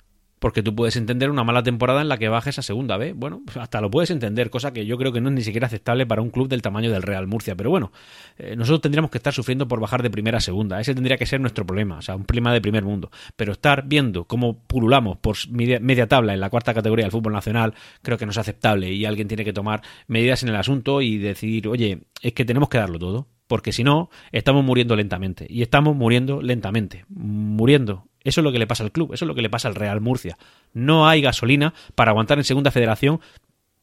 porque 0.40 0.62
tú 0.62 0.74
puedes 0.74 0.96
entender 0.96 1.30
una 1.30 1.44
mala 1.44 1.62
temporada 1.62 2.00
en 2.00 2.08
la 2.08 2.18
que 2.18 2.28
bajes 2.28 2.58
a 2.58 2.62
segunda 2.62 2.96
B. 2.96 3.12
Bueno, 3.12 3.42
pues 3.44 3.58
hasta 3.58 3.80
lo 3.80 3.90
puedes 3.90 4.10
entender, 4.10 4.50
cosa 4.50 4.72
que 4.72 4.86
yo 4.86 4.96
creo 4.96 5.12
que 5.12 5.20
no 5.20 5.28
es 5.28 5.34
ni 5.34 5.42
siquiera 5.42 5.66
aceptable 5.66 6.06
para 6.06 6.22
un 6.22 6.30
club 6.30 6.48
del 6.48 6.62
tamaño 6.62 6.90
del 6.90 7.02
Real 7.02 7.26
Murcia. 7.26 7.54
Pero 7.54 7.70
bueno, 7.70 7.92
eh, 8.38 8.56
nosotros 8.56 8.80
tendríamos 8.80 9.10
que 9.10 9.18
estar 9.18 9.34
sufriendo 9.34 9.68
por 9.68 9.80
bajar 9.80 10.02
de 10.02 10.10
primera 10.10 10.38
a 10.38 10.40
segunda. 10.40 10.80
Ese 10.80 10.94
tendría 10.94 11.18
que 11.18 11.26
ser 11.26 11.40
nuestro 11.40 11.66
problema, 11.66 11.98
o 11.98 12.02
sea, 12.02 12.16
un 12.16 12.24
problema 12.24 12.54
de 12.54 12.62
primer 12.62 12.84
mundo. 12.84 13.10
Pero 13.36 13.52
estar 13.52 13.86
viendo 13.86 14.24
cómo 14.24 14.64
pululamos 14.64 15.18
por 15.18 15.36
media, 15.50 16.08
tabla 16.08 16.32
en 16.32 16.40
la 16.40 16.48
cuarta 16.48 16.72
categoría 16.72 17.04
del 17.04 17.12
fútbol 17.12 17.34
nacional, 17.34 17.74
creo 18.00 18.16
que 18.16 18.24
no 18.24 18.32
es 18.32 18.38
aceptable 18.38 18.90
y 18.90 19.04
alguien 19.04 19.28
tiene 19.28 19.44
que 19.44 19.52
tomar 19.52 19.82
medidas 20.06 20.42
en 20.42 20.48
el 20.48 20.56
asunto 20.56 21.02
y 21.02 21.18
decir, 21.18 21.68
oye, 21.68 22.00
es 22.22 22.32
que 22.32 22.46
tenemos 22.46 22.70
que 22.70 22.78
darlo 22.78 22.98
todo 22.98 23.28
porque 23.46 23.72
si 23.72 23.82
no, 23.82 24.10
estamos 24.30 24.64
muriendo 24.64 24.94
lentamente. 24.94 25.44
Y 25.50 25.62
estamos 25.62 25.96
muriendo 25.96 26.40
lentamente. 26.40 27.04
Muriendo 27.08 28.09
eso 28.24 28.40
es 28.40 28.44
lo 28.44 28.52
que 28.52 28.58
le 28.58 28.66
pasa 28.66 28.84
al 28.84 28.92
club, 28.92 29.12
eso 29.12 29.24
es 29.24 29.28
lo 29.28 29.34
que 29.34 29.42
le 29.42 29.50
pasa 29.50 29.68
al 29.68 29.74
Real 29.74 30.00
Murcia. 30.00 30.36
No 30.72 31.08
hay 31.08 31.22
gasolina 31.22 31.74
para 31.94 32.10
aguantar 32.10 32.38
en 32.38 32.44
segunda 32.44 32.70
federación, 32.70 33.20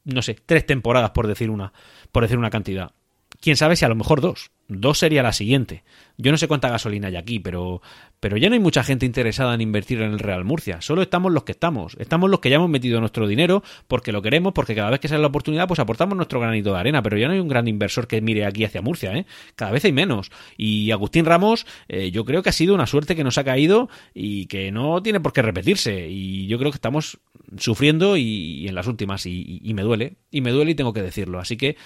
no 0.04 0.22
sé, 0.22 0.36
tres 0.46 0.66
temporadas 0.66 1.10
por 1.10 1.26
decir 1.26 1.50
una, 1.50 1.72
por 2.12 2.22
decir 2.22 2.38
una 2.38 2.50
cantidad 2.50 2.92
quién 3.40 3.56
sabe 3.56 3.76
si 3.76 3.84
a 3.84 3.88
lo 3.88 3.94
mejor 3.94 4.20
dos. 4.20 4.50
Dos 4.70 4.98
sería 4.98 5.22
la 5.22 5.32
siguiente. 5.32 5.82
Yo 6.18 6.30
no 6.30 6.36
sé 6.36 6.46
cuánta 6.46 6.68
gasolina 6.68 7.08
hay 7.08 7.16
aquí, 7.16 7.38
pero, 7.38 7.80
pero 8.20 8.36
ya 8.36 8.50
no 8.50 8.54
hay 8.54 8.60
mucha 8.60 8.84
gente 8.84 9.06
interesada 9.06 9.54
en 9.54 9.62
invertir 9.62 10.02
en 10.02 10.12
el 10.12 10.18
Real 10.18 10.44
Murcia. 10.44 10.82
Solo 10.82 11.00
estamos 11.00 11.32
los 11.32 11.44
que 11.44 11.52
estamos. 11.52 11.96
Estamos 11.98 12.28
los 12.28 12.40
que 12.40 12.50
ya 12.50 12.56
hemos 12.56 12.68
metido 12.68 13.00
nuestro 13.00 13.26
dinero 13.26 13.62
porque 13.86 14.12
lo 14.12 14.20
queremos, 14.20 14.52
porque 14.52 14.74
cada 14.74 14.90
vez 14.90 15.00
que 15.00 15.08
sale 15.08 15.22
la 15.22 15.28
oportunidad, 15.28 15.66
pues 15.66 15.80
aportamos 15.80 16.16
nuestro 16.16 16.38
granito 16.38 16.74
de 16.74 16.80
arena. 16.80 17.02
Pero 17.02 17.16
ya 17.16 17.28
no 17.28 17.32
hay 17.32 17.40
un 17.40 17.48
gran 17.48 17.66
inversor 17.66 18.06
que 18.06 18.20
mire 18.20 18.44
aquí 18.44 18.62
hacia 18.62 18.82
Murcia, 18.82 19.16
¿eh? 19.16 19.24
Cada 19.54 19.70
vez 19.70 19.86
hay 19.86 19.92
menos. 19.92 20.30
Y 20.58 20.90
Agustín 20.90 21.24
Ramos, 21.24 21.66
eh, 21.88 22.10
yo 22.10 22.26
creo 22.26 22.42
que 22.42 22.50
ha 22.50 22.52
sido 22.52 22.74
una 22.74 22.86
suerte 22.86 23.16
que 23.16 23.24
nos 23.24 23.38
ha 23.38 23.44
caído 23.44 23.88
y 24.12 24.46
que 24.46 24.70
no 24.70 25.02
tiene 25.02 25.20
por 25.20 25.32
qué 25.32 25.40
repetirse. 25.40 26.10
Y 26.10 26.46
yo 26.46 26.58
creo 26.58 26.70
que 26.72 26.76
estamos 26.76 27.20
sufriendo 27.56 28.18
y, 28.18 28.68
en 28.68 28.74
las 28.74 28.86
últimas. 28.86 29.24
Y, 29.24 29.62
y 29.64 29.72
me 29.72 29.80
duele. 29.80 30.16
Y 30.30 30.42
me 30.42 30.50
duele 30.50 30.72
y 30.72 30.74
tengo 30.74 30.92
que 30.92 31.00
decirlo. 31.00 31.40
Así 31.40 31.56
que. 31.56 31.76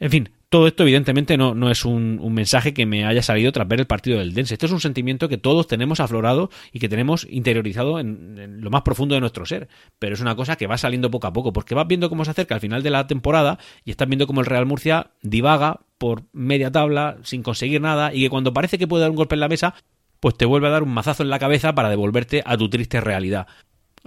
En 0.00 0.10
fin, 0.10 0.30
todo 0.48 0.66
esto 0.66 0.82
evidentemente 0.84 1.36
no, 1.36 1.54
no 1.54 1.70
es 1.70 1.84
un, 1.84 2.20
mensaje 2.32 2.72
que 2.72 2.86
me 2.86 3.04
haya 3.04 3.22
salido 3.22 3.52
tras 3.52 3.68
ver 3.68 3.80
el 3.80 3.86
partido 3.86 4.18
del 4.18 4.32
Dense. 4.32 4.54
Esto 4.54 4.66
es 4.66 4.72
un 4.72 4.80
sentimiento 4.80 5.28
que 5.28 5.38
todos 5.38 5.66
tenemos 5.66 6.00
aflorado 6.00 6.50
y 6.72 6.78
que 6.78 6.88
tenemos 6.88 7.26
interiorizado 7.28 7.98
en, 8.00 8.60
lo 8.62 8.70
más 8.70 8.82
profundo 8.82 9.14
de 9.14 9.20
nuestro 9.20 9.44
ser. 9.44 9.68
Pero 9.98 10.14
es 10.14 10.20
una 10.20 10.36
cosa 10.36 10.56
que 10.56 10.66
va 10.66 10.78
saliendo 10.78 11.10
poco 11.10 11.26
a 11.26 11.32
poco, 11.32 11.52
porque 11.52 11.74
vas 11.74 11.86
viendo 11.86 12.08
cómo 12.08 12.24
se 12.24 12.30
acerca 12.30 12.54
al 12.54 12.60
final 12.60 12.82
de 12.82 12.90
la 12.90 13.06
temporada 13.06 13.58
y 13.84 13.90
estás 13.90 14.08
viendo 14.08 14.26
cómo 14.26 14.40
el 14.40 14.46
Real 14.46 14.66
Murcia 14.66 15.10
divaga 15.22 15.80
por 15.98 16.22
media 16.32 16.70
tabla 16.70 17.18
sin 17.24 17.42
conseguir 17.42 17.80
nada 17.80 18.14
y 18.14 18.22
que 18.22 18.30
cuando 18.30 18.54
parece 18.54 18.78
que 18.78 18.86
puede 18.86 19.02
dar 19.02 19.10
un 19.10 19.16
golpe 19.16 19.34
en 19.34 19.40
la 19.40 19.48
mesa, 19.48 19.74
pues 20.20 20.36
te 20.36 20.46
vuelve 20.46 20.68
a 20.68 20.70
dar 20.70 20.82
un 20.82 20.94
mazazo 20.94 21.22
en 21.22 21.30
la 21.30 21.38
cabeza 21.38 21.74
para 21.74 21.90
devolverte 21.90 22.42
a 22.46 22.56
tu 22.56 22.70
triste 22.70 23.00
realidad. 23.00 23.48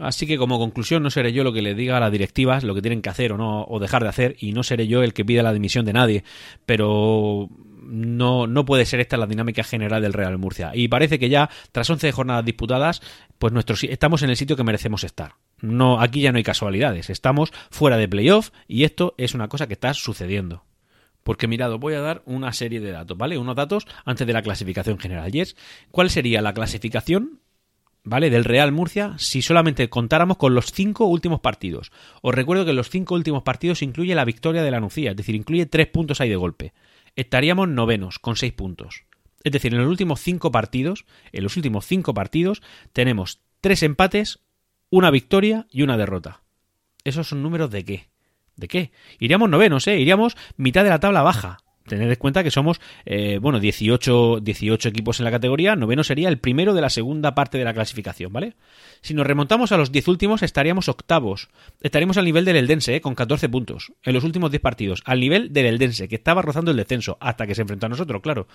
Así 0.01 0.25
que 0.25 0.37
como 0.37 0.57
conclusión 0.57 1.03
no 1.03 1.11
seré 1.11 1.31
yo 1.31 1.43
lo 1.43 1.53
que 1.53 1.61
le 1.61 1.75
diga 1.75 1.97
a 1.97 1.99
las 1.99 2.11
directivas 2.11 2.63
lo 2.63 2.73
que 2.73 2.81
tienen 2.81 3.01
que 3.01 3.09
hacer 3.09 3.33
o 3.33 3.37
no 3.37 3.65
o 3.65 3.79
dejar 3.79 4.01
de 4.01 4.09
hacer 4.09 4.35
y 4.39 4.51
no 4.51 4.63
seré 4.63 4.87
yo 4.87 5.03
el 5.03 5.13
que 5.13 5.23
pida 5.23 5.43
la 5.43 5.53
dimisión 5.53 5.85
de 5.85 5.93
nadie, 5.93 6.23
pero 6.65 7.49
no, 7.83 8.47
no 8.47 8.65
puede 8.65 8.85
ser 8.85 8.99
esta 8.99 9.17
la 9.17 9.27
dinámica 9.27 9.63
general 9.63 10.01
del 10.01 10.13
Real 10.13 10.37
Murcia. 10.37 10.71
Y 10.73 10.87
parece 10.87 11.19
que 11.19 11.29
ya, 11.29 11.49
tras 11.71 11.89
11 11.89 12.11
jornadas 12.11 12.45
disputadas, 12.45 13.01
pues 13.37 13.53
nuestros, 13.53 13.83
estamos 13.83 14.23
en 14.23 14.29
el 14.29 14.37
sitio 14.37 14.55
que 14.55 14.63
merecemos 14.63 15.03
estar. 15.03 15.35
No, 15.59 16.01
aquí 16.01 16.21
ya 16.21 16.31
no 16.31 16.37
hay 16.37 16.43
casualidades, 16.43 17.09
estamos 17.09 17.51
fuera 17.69 17.97
de 17.97 18.07
playoff 18.07 18.49
y 18.67 18.85
esto 18.85 19.13
es 19.17 19.35
una 19.35 19.49
cosa 19.49 19.67
que 19.67 19.73
está 19.73 19.93
sucediendo. 19.93 20.63
Porque 21.23 21.47
mirad, 21.47 21.77
voy 21.77 21.93
a 21.93 22.01
dar 22.01 22.23
una 22.25 22.51
serie 22.53 22.79
de 22.79 22.91
datos, 22.91 23.15
¿vale? 23.15 23.37
Unos 23.37 23.55
datos 23.55 23.85
antes 24.05 24.25
de 24.25 24.33
la 24.33 24.41
clasificación 24.41 24.97
general. 24.97 25.35
Y 25.35 25.41
es, 25.41 25.55
¿cuál 25.91 26.09
sería 26.09 26.41
la 26.41 26.53
clasificación 26.53 27.40
¿vale? 28.03 28.29
Del 28.29 28.45
Real 28.45 28.71
Murcia 28.71 29.15
si 29.17 29.41
solamente 29.41 29.89
contáramos 29.89 30.37
con 30.37 30.55
los 30.55 30.71
cinco 30.71 31.05
últimos 31.05 31.39
partidos. 31.39 31.91
Os 32.21 32.33
recuerdo 32.33 32.65
que 32.65 32.73
los 32.73 32.89
cinco 32.89 33.15
últimos 33.15 33.43
partidos 33.43 33.81
incluye 33.81 34.15
la 34.15 34.25
victoria 34.25 34.63
de 34.63 34.71
la 34.71 34.79
Nucía, 34.79 35.11
es 35.11 35.17
decir, 35.17 35.35
incluye 35.35 35.65
tres 35.65 35.87
puntos 35.87 36.21
ahí 36.21 36.29
de 36.29 36.35
golpe. 36.35 36.73
Estaríamos 37.15 37.67
novenos 37.67 38.19
con 38.19 38.35
seis 38.35 38.53
puntos. 38.53 39.03
Es 39.43 39.51
decir, 39.51 39.73
en 39.73 39.79
los 39.81 39.89
últimos 39.89 40.19
cinco 40.21 40.51
partidos, 40.51 41.05
en 41.31 41.43
los 41.43 41.57
últimos 41.57 41.85
cinco 41.85 42.13
partidos, 42.13 42.61
tenemos 42.93 43.41
tres 43.59 43.83
empates, 43.83 44.39
una 44.89 45.11
victoria 45.11 45.67
y 45.71 45.81
una 45.81 45.97
derrota. 45.97 46.41
¿Esos 47.03 47.27
son 47.27 47.41
números 47.41 47.71
de 47.71 47.83
qué? 47.83 48.09
¿De 48.55 48.67
qué? 48.67 48.91
Iríamos 49.19 49.49
novenos, 49.49 49.87
¿eh? 49.87 49.99
Iríamos 49.99 50.37
mitad 50.57 50.83
de 50.83 50.89
la 50.91 50.99
tabla 50.99 51.23
baja. 51.23 51.59
Tened 51.91 52.09
en 52.09 52.15
cuenta 52.15 52.41
que 52.41 52.51
somos, 52.51 52.79
eh, 53.05 53.37
bueno, 53.41 53.59
18, 53.59 54.39
18 54.41 54.87
equipos 54.87 55.19
en 55.19 55.25
la 55.25 55.31
categoría, 55.31 55.75
noveno 55.75 56.05
sería 56.05 56.29
el 56.29 56.37
primero 56.37 56.73
de 56.73 56.79
la 56.79 56.89
segunda 56.89 57.35
parte 57.35 57.57
de 57.57 57.65
la 57.65 57.73
clasificación, 57.73 58.31
¿vale? 58.31 58.53
Si 59.01 59.13
nos 59.13 59.27
remontamos 59.27 59.73
a 59.73 59.77
los 59.77 59.91
10 59.91 60.07
últimos, 60.07 60.41
estaríamos 60.41 60.87
octavos. 60.87 61.49
Estaríamos 61.81 62.15
al 62.15 62.23
nivel 62.23 62.45
del 62.45 62.55
Eldense, 62.55 62.95
¿eh? 62.95 63.01
con 63.01 63.13
14 63.13 63.49
puntos, 63.49 63.91
en 64.03 64.13
los 64.13 64.23
últimos 64.23 64.51
10 64.51 64.61
partidos. 64.61 65.01
Al 65.03 65.19
nivel 65.19 65.51
del 65.51 65.65
Eldense, 65.65 66.07
que 66.07 66.15
estaba 66.15 66.41
rozando 66.41 66.71
el 66.71 66.77
descenso, 66.77 67.17
hasta 67.19 67.45
que 67.45 67.55
se 67.55 67.63
enfrentó 67.63 67.87
a 67.87 67.89
nosotros, 67.89 68.21
claro 68.21 68.47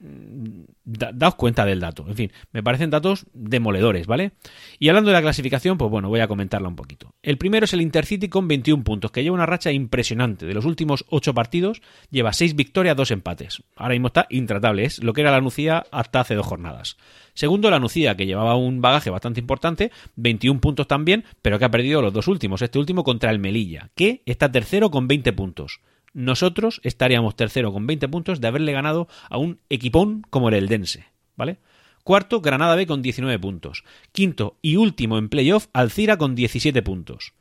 daos 0.00 1.34
cuenta 1.34 1.64
del 1.64 1.80
dato. 1.80 2.06
En 2.08 2.16
fin, 2.16 2.32
me 2.52 2.62
parecen 2.62 2.90
datos 2.90 3.26
demoledores, 3.32 4.06
¿vale? 4.06 4.32
Y 4.78 4.88
hablando 4.88 5.10
de 5.10 5.14
la 5.14 5.22
clasificación, 5.22 5.76
pues 5.76 5.90
bueno, 5.90 6.08
voy 6.08 6.20
a 6.20 6.28
comentarla 6.28 6.68
un 6.68 6.76
poquito. 6.76 7.14
El 7.22 7.36
primero 7.38 7.64
es 7.64 7.72
el 7.74 7.82
Intercity 7.82 8.28
con 8.28 8.48
21 8.48 8.82
puntos, 8.82 9.10
que 9.10 9.22
lleva 9.22 9.34
una 9.34 9.46
racha 9.46 9.72
impresionante. 9.72 10.46
De 10.46 10.54
los 10.54 10.64
últimos 10.64 11.04
8 11.10 11.34
partidos, 11.34 11.82
lleva 12.10 12.32
6 12.32 12.56
victorias, 12.56 12.96
2 12.96 13.10
empates. 13.10 13.62
Ahora 13.76 13.94
mismo 13.94 14.08
está 14.08 14.26
intratable, 14.30 14.84
es 14.84 15.02
lo 15.02 15.12
que 15.12 15.20
era 15.20 15.30
la 15.30 15.40
Nucía 15.40 15.84
hasta 15.90 16.20
hace 16.20 16.34
dos 16.34 16.46
jornadas. 16.46 16.96
Segundo, 17.34 17.70
la 17.70 17.78
Nucía, 17.78 18.16
que 18.16 18.26
llevaba 18.26 18.56
un 18.56 18.80
bagaje 18.80 19.10
bastante 19.10 19.40
importante, 19.40 19.90
21 20.16 20.60
puntos 20.60 20.88
también, 20.88 21.24
pero 21.42 21.58
que 21.58 21.64
ha 21.64 21.70
perdido 21.70 22.02
los 22.02 22.12
dos 22.12 22.28
últimos. 22.28 22.62
Este 22.62 22.78
último 22.78 23.04
contra 23.04 23.30
el 23.30 23.38
Melilla, 23.38 23.90
que 23.94 24.22
está 24.26 24.50
tercero 24.50 24.90
con 24.90 25.08
20 25.08 25.32
puntos. 25.32 25.80
Nosotros 26.12 26.80
estaríamos 26.84 27.36
tercero 27.36 27.72
con 27.72 27.86
20 27.86 28.08
puntos 28.08 28.40
de 28.40 28.48
haberle 28.48 28.72
ganado 28.72 29.08
a 29.28 29.38
un 29.38 29.60
equipón 29.68 30.22
como 30.30 30.48
el 30.48 30.54
Eldense, 30.54 31.06
¿vale? 31.36 31.58
Cuarto, 32.04 32.40
Granada 32.40 32.76
B 32.76 32.86
con 32.86 33.02
19 33.02 33.38
puntos. 33.38 33.84
Quinto 34.12 34.56
y 34.62 34.76
último 34.76 35.18
en 35.18 35.28
playoff, 35.28 35.66
Alcira 35.72 36.16
con 36.16 36.34
17 36.34 36.82
puntos. 36.82 37.34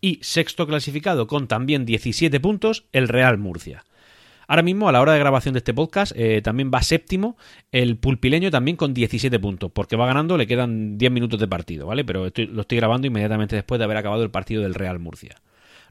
Y 0.00 0.18
sexto 0.22 0.66
clasificado 0.66 1.26
con 1.26 1.48
también 1.48 1.86
17 1.86 2.38
puntos, 2.40 2.84
el 2.92 3.08
Real 3.08 3.38
Murcia. 3.38 3.84
Ahora 4.48 4.62
mismo, 4.62 4.88
a 4.88 4.92
la 4.92 5.00
hora 5.00 5.12
de 5.12 5.18
grabación 5.18 5.54
de 5.54 5.58
este 5.58 5.74
podcast, 5.74 6.12
eh, 6.14 6.40
también 6.40 6.70
va 6.72 6.82
séptimo 6.82 7.36
el 7.72 7.96
pulpileño 7.96 8.50
también 8.50 8.76
con 8.76 8.94
17 8.94 9.38
puntos, 9.40 9.72
porque 9.72 9.96
va 9.96 10.06
ganando, 10.06 10.36
le 10.36 10.46
quedan 10.46 10.98
10 10.98 11.10
minutos 11.10 11.40
de 11.40 11.48
partido, 11.48 11.86
¿vale? 11.86 12.04
Pero 12.04 12.30
lo 12.36 12.60
estoy 12.60 12.78
grabando 12.78 13.08
inmediatamente 13.08 13.56
después 13.56 13.78
de 13.78 13.84
haber 13.84 13.96
acabado 13.96 14.22
el 14.22 14.30
partido 14.30 14.62
del 14.62 14.74
Real 14.74 15.00
Murcia. 15.00 15.36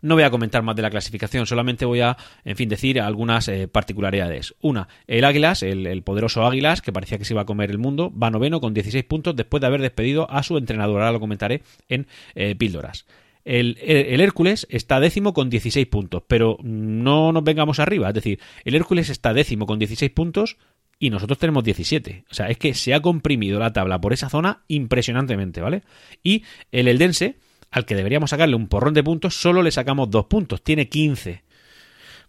No 0.06 0.14
voy 0.14 0.24
a 0.24 0.30
comentar 0.30 0.62
más 0.62 0.76
de 0.76 0.84
la 0.84 0.92
clasificación, 0.92 1.48
solamente 1.48 1.84
voy 1.84 2.02
a, 2.02 2.16
en 2.44 2.56
fin, 2.56 2.70
decir 2.70 3.02
algunas 3.02 3.48
eh, 3.48 3.68
particularidades. 3.68 4.54
Una, 4.62 4.88
el 5.08 5.26
Águilas, 5.26 5.64
el, 5.64 6.04
poderoso 6.04 6.46
Águilas, 6.46 6.84
que 6.84 6.94
parecía 6.94 7.18
que 7.18 7.26
se 7.26 7.34
iba 7.34 7.42
a 7.42 7.46
comer 7.46 7.72
el 7.72 7.80
mundo, 7.80 8.14
va 8.16 8.30
noveno 8.30 8.62
con 8.62 8.76
16 8.76 9.04
puntos 9.06 9.36
después 9.36 9.62
de 9.62 9.68
haber 9.68 9.82
despedido 9.82 10.30
a 10.30 10.44
su 10.44 10.60
entrenador. 10.60 11.02
Ahora 11.02 11.12
lo 11.12 11.20
comentaré 11.20 11.64
en 11.90 12.06
eh, 12.36 12.54
píldoras. 12.54 13.08
El, 13.46 13.80
Hércules 13.82 14.68
está 14.70 15.00
décimo 15.00 15.34
con 15.34 15.50
16 15.50 15.88
puntos, 15.88 16.22
pero 16.28 16.60
no 16.62 17.32
nos 17.32 17.44
vengamos 17.44 17.80
arriba. 17.80 18.10
Es 18.10 18.14
decir, 18.14 18.40
el 18.64 18.76
Hércules 18.76 19.10
está 19.10 19.34
décimo 19.34 19.66
con 19.66 19.80
16 19.80 20.12
puntos 20.12 20.58
y 21.00 21.10
nosotros 21.10 21.40
tenemos 21.40 21.64
17. 21.64 22.26
O 22.30 22.34
sea, 22.36 22.50
es 22.50 22.60
que 22.60 22.76
se 22.76 22.94
ha 22.94 23.02
comprimido 23.02 23.58
la 23.58 23.74
tabla 23.74 24.00
por 24.00 24.14
esa 24.14 24.30
zona 24.30 24.66
impresionantemente, 24.68 25.62
¿vale? 25.62 25.82
Y 26.22 26.44
el 26.72 26.88
Eldense, 26.88 27.38
al 27.72 27.86
que 27.86 27.96
deberíamos 27.96 28.30
sacarle 28.30 28.56
un 28.56 28.68
porrón 28.68 28.94
de 28.94 29.04
puntos, 29.04 29.36
solo 29.36 29.62
le 29.62 29.72
sacamos 29.72 30.10
dos 30.10 30.26
puntos, 30.26 30.64
tiene 30.64 30.90
15. 30.90 31.44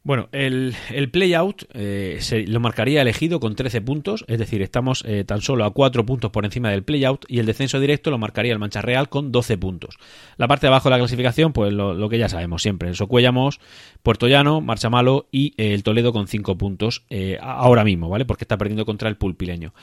Bueno, 0.06 0.28
el, 0.30 0.76
el 0.90 1.10
play-out 1.10 1.64
eh, 1.74 2.18
se 2.20 2.46
lo 2.46 2.60
marcaría 2.60 3.02
elegido 3.02 3.40
con 3.40 3.56
13 3.56 3.80
puntos, 3.80 4.24
es 4.28 4.38
decir, 4.38 4.62
estamos 4.62 5.02
eh, 5.04 5.24
tan 5.24 5.40
solo 5.40 5.64
a 5.64 5.72
4 5.72 6.06
puntos 6.06 6.30
por 6.30 6.44
encima 6.44 6.70
del 6.70 6.84
play-out 6.84 7.24
y 7.26 7.40
el 7.40 7.46
descenso 7.46 7.80
directo 7.80 8.12
lo 8.12 8.16
marcaría 8.16 8.52
el 8.52 8.60
Mancha 8.60 8.82
Real 8.82 9.08
con 9.08 9.32
12 9.32 9.58
puntos. 9.58 9.98
La 10.36 10.46
parte 10.46 10.66
de 10.66 10.68
abajo 10.68 10.88
de 10.88 10.94
la 10.94 10.98
clasificación, 10.98 11.52
pues 11.52 11.72
lo, 11.72 12.08
que 12.08 12.18
ya 12.18 12.28
sabemos 12.28 12.62
siempre, 12.62 12.88
el 12.88 12.94
Socuellamos, 12.94 13.58
Puerto 14.04 14.28
Llano, 14.28 14.60
Marchamalo 14.60 15.26
y 15.32 15.54
eh, 15.56 15.74
el 15.74 15.82
Toledo 15.82 16.12
con 16.12 16.28
5 16.28 16.56
puntos 16.56 17.02
ahora 17.40 17.82
mismo, 17.82 18.08
¿vale? 18.08 18.24
Porque 18.26 18.44
está 18.44 18.56
perdiendo 18.56 18.86
contra 18.86 19.08
el 19.08 19.16
Pulpileño. 19.16 19.74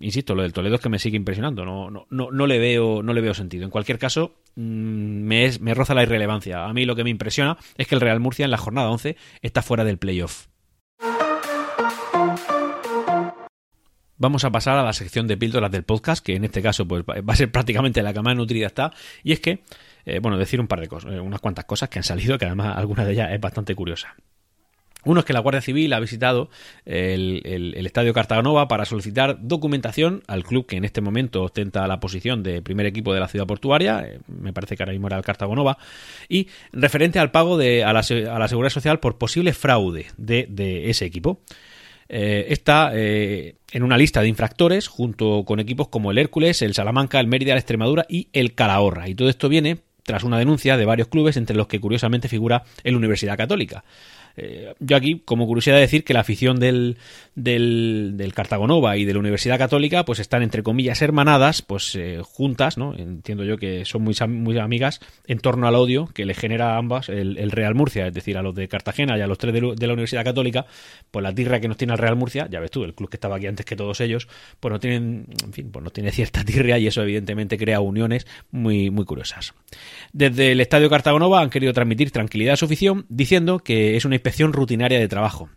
Insisto, 0.00 0.34
lo 0.34 0.42
del 0.42 0.52
Toledo 0.52 0.74
es 0.74 0.80
que 0.80 0.90
me 0.90 0.98
sigue 0.98 1.16
impresionando, 1.16 1.64
no, 1.64 1.90
no, 1.90 2.06
no, 2.10 2.30
no 2.30 2.46
le, 2.46 2.58
veo, 2.58 3.02
no 3.02 3.14
le 3.14 3.20
veo 3.20 3.32
sentido. 3.32 3.64
En 3.64 3.70
cualquier 3.70 3.98
caso, 3.98 4.34
mm, 4.56 4.60
me, 4.60 5.50
me 5.60 5.74
roza 5.74 5.94
la 5.94 6.02
irrelevancia. 6.02 6.66
A 6.66 6.72
mí 6.74 6.84
lo 6.84 6.94
que 6.94 7.04
me 7.04 7.10
impresiona 7.10 7.56
es 7.76 7.86
que 7.86 7.94
el 7.94 8.00
Real 8.00 8.20
Murcia 8.20 8.44
en 8.44 8.50
la 8.50 8.58
jornada 8.58 8.90
11 8.90 9.16
está 9.40 9.62
fuera 9.62 9.84
del 9.84 9.98
playoff. 9.98 10.46
Vamos 14.20 14.44
a 14.44 14.50
pasar 14.50 14.76
a 14.76 14.82
la 14.82 14.92
sección 14.92 15.28
de 15.28 15.36
píldoras 15.36 15.70
del 15.70 15.84
podcast, 15.84 16.24
que 16.24 16.34
en 16.34 16.44
este 16.44 16.60
caso 16.60 16.86
pues, 16.86 17.04
va 17.04 17.32
a 17.32 17.36
ser 17.36 17.52
prácticamente 17.52 18.02
la 18.02 18.12
que 18.12 18.20
más 18.20 18.36
nutrida 18.36 18.66
está. 18.66 18.92
Y 19.22 19.32
es 19.32 19.40
que, 19.40 19.62
eh, 20.04 20.18
bueno, 20.18 20.36
decir 20.36 20.60
un 20.60 20.66
par 20.66 20.80
de 20.80 20.88
cosas, 20.88 21.14
eh, 21.14 21.20
unas 21.20 21.40
cuantas 21.40 21.64
cosas 21.64 21.88
que 21.88 22.00
han 22.00 22.02
salido, 22.02 22.36
que 22.36 22.44
además 22.44 22.76
alguna 22.76 23.04
de 23.04 23.12
ellas 23.12 23.30
es 23.32 23.40
bastante 23.40 23.76
curiosa. 23.76 24.16
Uno 25.04 25.20
es 25.20 25.26
que 25.26 25.32
la 25.32 25.40
Guardia 25.40 25.60
Civil 25.60 25.92
ha 25.92 26.00
visitado 26.00 26.50
el, 26.84 27.74
Estadio 27.86 28.12
Cartagonova 28.12 28.68
para 28.68 28.84
solicitar 28.84 29.38
documentación 29.40 30.22
al 30.26 30.44
club 30.44 30.66
que 30.66 30.76
en 30.76 30.84
este 30.84 31.00
momento 31.00 31.42
ostenta 31.44 31.86
la 31.86 32.00
posición 32.00 32.42
de 32.42 32.62
primer 32.62 32.86
equipo 32.86 33.14
de 33.14 33.20
la 33.20 33.28
ciudad 33.28 33.46
portuaria, 33.46 34.04
eh, 34.04 34.18
me 34.26 34.52
parece 34.52 34.76
que 34.76 34.82
ahora 34.82 34.92
mismo 34.92 35.06
era 35.06 35.16
el 35.16 35.24
Cartagonova, 35.24 35.78
y 36.28 36.48
referente 36.72 37.18
al 37.18 37.30
pago 37.30 37.56
de, 37.56 37.84
a, 37.84 37.92
la, 37.92 38.02
Seguridad 38.02 38.70
Social 38.70 38.98
por 38.98 39.18
posible 39.18 39.52
fraude 39.52 40.06
de, 40.16 40.90
ese 40.90 41.04
equipo. 41.04 41.40
Eh, 42.10 42.46
está 42.48 42.90
eh, 42.94 43.56
en 43.70 43.82
una 43.82 43.98
lista 43.98 44.22
de 44.22 44.28
infractores 44.28 44.88
junto 44.88 45.44
con 45.44 45.60
equipos 45.60 45.88
como 45.88 46.10
el 46.10 46.18
Hércules, 46.18 46.62
el 46.62 46.74
Salamanca, 46.74 47.20
el 47.20 47.26
Mérida, 47.26 47.52
el 47.52 47.58
Extremadura 47.58 48.06
y 48.08 48.28
el 48.32 48.54
Calahorra. 48.54 49.08
Y 49.08 49.14
todo 49.14 49.28
esto 49.28 49.48
viene 49.48 49.78
tras 50.08 50.24
una 50.24 50.38
denuncia 50.38 50.78
de 50.78 50.86
varios 50.86 51.08
clubes, 51.08 51.36
entre 51.36 51.54
los 51.54 51.68
que 51.68 51.80
curiosamente 51.80 52.28
figura 52.28 52.64
el 52.82 52.96
Universidad 52.96 53.36
Católica. 53.36 53.84
Eh, 54.38 54.74
yo 54.78 54.96
aquí, 54.96 55.20
como 55.24 55.46
curiosidad, 55.46 55.78
decir 55.78 56.04
que 56.04 56.14
la 56.14 56.20
afición 56.20 56.60
del, 56.60 56.96
del, 57.34 58.12
del, 58.14 58.32
Cartagonova 58.34 58.96
y 58.96 59.04
de 59.04 59.12
la 59.12 59.18
Universidad 59.18 59.58
Católica, 59.58 60.04
pues 60.04 60.20
están 60.20 60.42
entre 60.42 60.62
comillas 60.62 61.02
hermanadas, 61.02 61.60
pues 61.62 61.94
eh, 61.96 62.20
juntas, 62.22 62.78
¿no? 62.78 62.94
Entiendo 62.96 63.44
yo 63.44 63.56
que 63.56 63.84
son 63.84 64.02
muy, 64.02 64.14
muy 64.28 64.58
amigas 64.58 65.00
en 65.26 65.40
torno 65.40 65.66
al 65.66 65.74
odio 65.74 66.08
que 66.14 66.24
le 66.24 66.34
genera 66.34 66.74
a 66.74 66.78
ambas 66.78 67.08
el, 67.08 67.50
Real 67.50 67.74
Murcia, 67.74 68.06
es 68.06 68.14
decir, 68.14 68.38
a 68.38 68.42
los 68.42 68.54
de 68.54 68.68
Cartagena 68.68 69.18
y 69.18 69.20
a 69.22 69.26
los 69.26 69.38
tres 69.38 69.52
de, 69.52 69.86
la 69.86 69.92
Universidad 69.92 70.24
Católica, 70.24 70.66
pues 71.10 71.22
la 71.22 71.34
tirra 71.34 71.60
que 71.60 71.66
nos 71.66 71.76
tiene 71.76 71.94
el 71.94 71.98
Real 71.98 72.14
Murcia, 72.14 72.46
ya 72.48 72.60
ves 72.60 72.70
tú, 72.70 72.84
el 72.84 72.94
club 72.94 73.10
que 73.10 73.16
estaba 73.16 73.36
aquí 73.36 73.46
antes 73.46 73.66
que 73.66 73.74
todos 73.74 74.00
ellos, 74.00 74.28
pues 74.60 74.70
no 74.70 74.78
tienen, 74.78 75.26
en 75.42 75.52
fin, 75.52 75.70
pues 75.72 75.84
no 75.84 75.90
tiene 75.90 76.12
cierta 76.12 76.44
tirria 76.44 76.78
y 76.78 76.86
eso 76.86 77.02
evidentemente 77.02 77.58
crea 77.58 77.80
uniones 77.80 78.26
muy, 78.52 78.90
muy 78.90 79.04
curiosas. 79.04 79.54
Desde 80.12 80.52
el 80.52 80.60
Estadio 80.60 80.88
Cartagonova 80.88 81.40
han 81.40 81.50
querido 81.50 81.72
transmitir 81.72 82.10
tranquilidad 82.10 82.54
a 82.54 82.56
su 82.56 82.66
afición 82.66 83.06
diciendo 83.08 83.58
que 83.58 83.96
es 83.96 84.04
una 84.04 84.16
inspección 84.28 84.52
rutinaria 84.52 84.98
de 84.98 85.08
trabajo. 85.08 85.48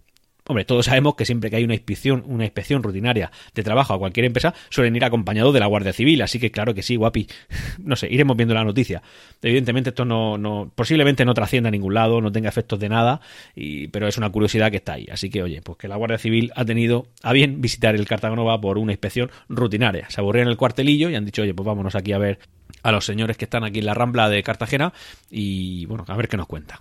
Hombre, 0.47 0.65
todos 0.65 0.85
sabemos 0.85 1.15
que 1.15 1.25
siempre 1.25 1.49
que 1.49 1.57
hay 1.57 1.63
una 1.65 1.75
inspección, 1.75 2.23
una 2.25 2.45
inspección 2.45 2.81
rutinaria 2.81 3.31
de 3.53 3.63
trabajo 3.63 3.93
a 3.93 3.99
cualquier 3.99 4.25
empresa, 4.25 4.53
suelen 4.69 4.95
ir 4.95 5.03
acompañados 5.03 5.53
de 5.53 5.59
la 5.59 5.65
Guardia 5.65 5.93
Civil, 5.93 6.21
así 6.21 6.39
que 6.39 6.51
claro 6.51 6.73
que 6.73 6.81
sí, 6.81 6.95
guapi. 6.95 7.27
No 7.83 7.95
sé, 7.95 8.07
iremos 8.09 8.37
viendo 8.37 8.53
la 8.53 8.63
noticia. 8.63 9.01
Evidentemente 9.41 9.89
esto 9.89 10.05
no, 10.05 10.37
no 10.37 10.71
posiblemente 10.73 11.25
no 11.25 11.33
trascienda 11.33 11.67
a 11.67 11.71
ningún 11.71 11.93
lado, 11.93 12.21
no 12.21 12.31
tenga 12.31 12.49
efectos 12.49 12.79
de 12.79 12.89
nada, 12.89 13.21
y, 13.55 13.87
pero 13.89 14.07
es 14.07 14.17
una 14.17 14.29
curiosidad 14.29 14.71
que 14.71 14.77
está 14.77 14.93
ahí. 14.93 15.07
Así 15.11 15.29
que, 15.29 15.43
oye, 15.43 15.61
pues 15.61 15.77
que 15.77 15.87
la 15.87 15.97
Guardia 15.97 16.17
Civil 16.17 16.51
ha 16.55 16.63
tenido 16.63 17.07
a 17.23 17.33
bien 17.33 17.59
visitar 17.61 17.93
el 17.95 18.07
Cartagonova 18.07 18.59
por 18.61 18.77
una 18.77 18.93
inspección 18.93 19.29
rutinaria. 19.49 20.09
Se 20.09 20.21
aburrían 20.21 20.47
el 20.47 20.57
cuartelillo 20.57 21.09
y 21.09 21.15
han 21.15 21.25
dicho, 21.25 21.41
oye, 21.41 21.53
pues 21.53 21.65
vámonos 21.65 21.95
aquí 21.95 22.13
a 22.13 22.17
ver 22.17 22.39
a 22.83 22.91
los 22.91 23.05
señores 23.05 23.37
que 23.37 23.45
están 23.45 23.63
aquí 23.63 23.79
en 23.79 23.85
la 23.85 23.93
Rambla 23.93 24.29
de 24.29 24.41
Cartagena 24.43 24.93
y, 25.29 25.85
bueno, 25.87 26.05
a 26.07 26.15
ver 26.15 26.27
qué 26.27 26.37
nos 26.37 26.47
cuentan. 26.47 26.79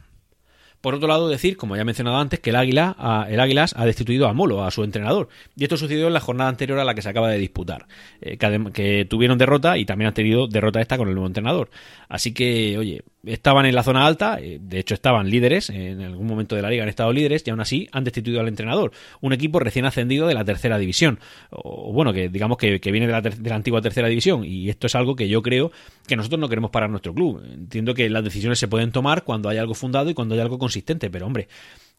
Por 0.80 0.94
otro 0.94 1.08
lado, 1.08 1.28
decir, 1.28 1.58
como 1.58 1.76
ya 1.76 1.82
he 1.82 1.84
mencionado 1.84 2.16
antes, 2.16 2.40
que 2.40 2.50
el 2.50 2.56
Águila, 2.56 3.26
el 3.28 3.38
Águilas 3.38 3.74
ha 3.76 3.84
destituido 3.84 4.28
a 4.28 4.32
Molo, 4.32 4.64
a 4.64 4.70
su 4.70 4.82
entrenador. 4.82 5.28
Y 5.54 5.64
esto 5.64 5.76
sucedió 5.76 6.06
en 6.06 6.14
la 6.14 6.20
jornada 6.20 6.48
anterior 6.48 6.78
a 6.78 6.84
la 6.84 6.94
que 6.94 7.02
se 7.02 7.08
acaba 7.10 7.28
de 7.28 7.38
disputar. 7.38 7.86
Eh, 8.22 8.38
que, 8.38 9.04
tuvieron 9.04 9.36
derrota 9.36 9.76
y 9.76 9.84
también 9.84 10.08
han 10.08 10.14
tenido 10.14 10.46
derrota 10.46 10.80
esta 10.80 10.96
con 10.96 11.08
el 11.08 11.14
nuevo 11.14 11.26
entrenador. 11.26 11.70
Así 12.08 12.32
que, 12.32 12.78
oye, 12.78 13.02
estaban 13.26 13.66
en 13.66 13.74
la 13.74 13.82
zona 13.82 14.06
alta, 14.06 14.38
eh, 14.40 14.58
de 14.58 14.78
hecho 14.78 14.94
estaban 14.94 15.28
líderes, 15.28 15.68
en 15.68 16.00
algún 16.00 16.26
momento 16.26 16.56
de 16.56 16.62
la 16.62 16.70
liga 16.70 16.82
han 16.82 16.88
estado 16.88 17.12
líderes 17.12 17.42
y 17.46 17.50
aún 17.50 17.60
así 17.60 17.88
han 17.92 18.04
destituido 18.04 18.40
al 18.40 18.48
entrenador. 18.48 18.92
Un 19.20 19.34
equipo 19.34 19.58
recién 19.58 19.84
ascendido 19.84 20.26
de 20.26 20.34
la 20.34 20.44
tercera 20.44 20.78
división. 20.78 21.18
O 21.50 21.92
bueno, 21.92 22.14
que 22.14 22.30
digamos 22.30 22.56
que, 22.56 22.78
viene 22.78 23.06
de 23.06 23.12
la, 23.12 23.20
de 23.20 23.50
la 23.50 23.56
antigua 23.56 23.82
tercera 23.82 24.08
división. 24.08 24.44
Y 24.46 24.70
esto 24.70 24.86
es 24.86 24.94
algo 24.94 25.14
que 25.14 25.28
yo 25.28 25.42
creo 25.42 25.72
que 26.06 26.16
nosotros 26.16 26.40
no 26.40 26.48
queremos 26.48 26.70
parar 26.70 26.88
nuestro 26.88 27.12
club. 27.12 27.42
Entiendo 27.52 27.92
que 27.92 28.08
las 28.08 28.24
decisiones 28.24 28.58
se 28.58 28.66
pueden 28.66 28.92
tomar 28.92 29.24
cuando 29.24 29.50
hay 29.50 29.58
algo 29.58 29.74
fundado 29.74 30.08
y 30.08 30.14
cuando 30.14 30.34
hay 30.34 30.40
algo 30.40 30.58
consistente, 30.70 31.10
pero 31.10 31.26
hombre, 31.26 31.48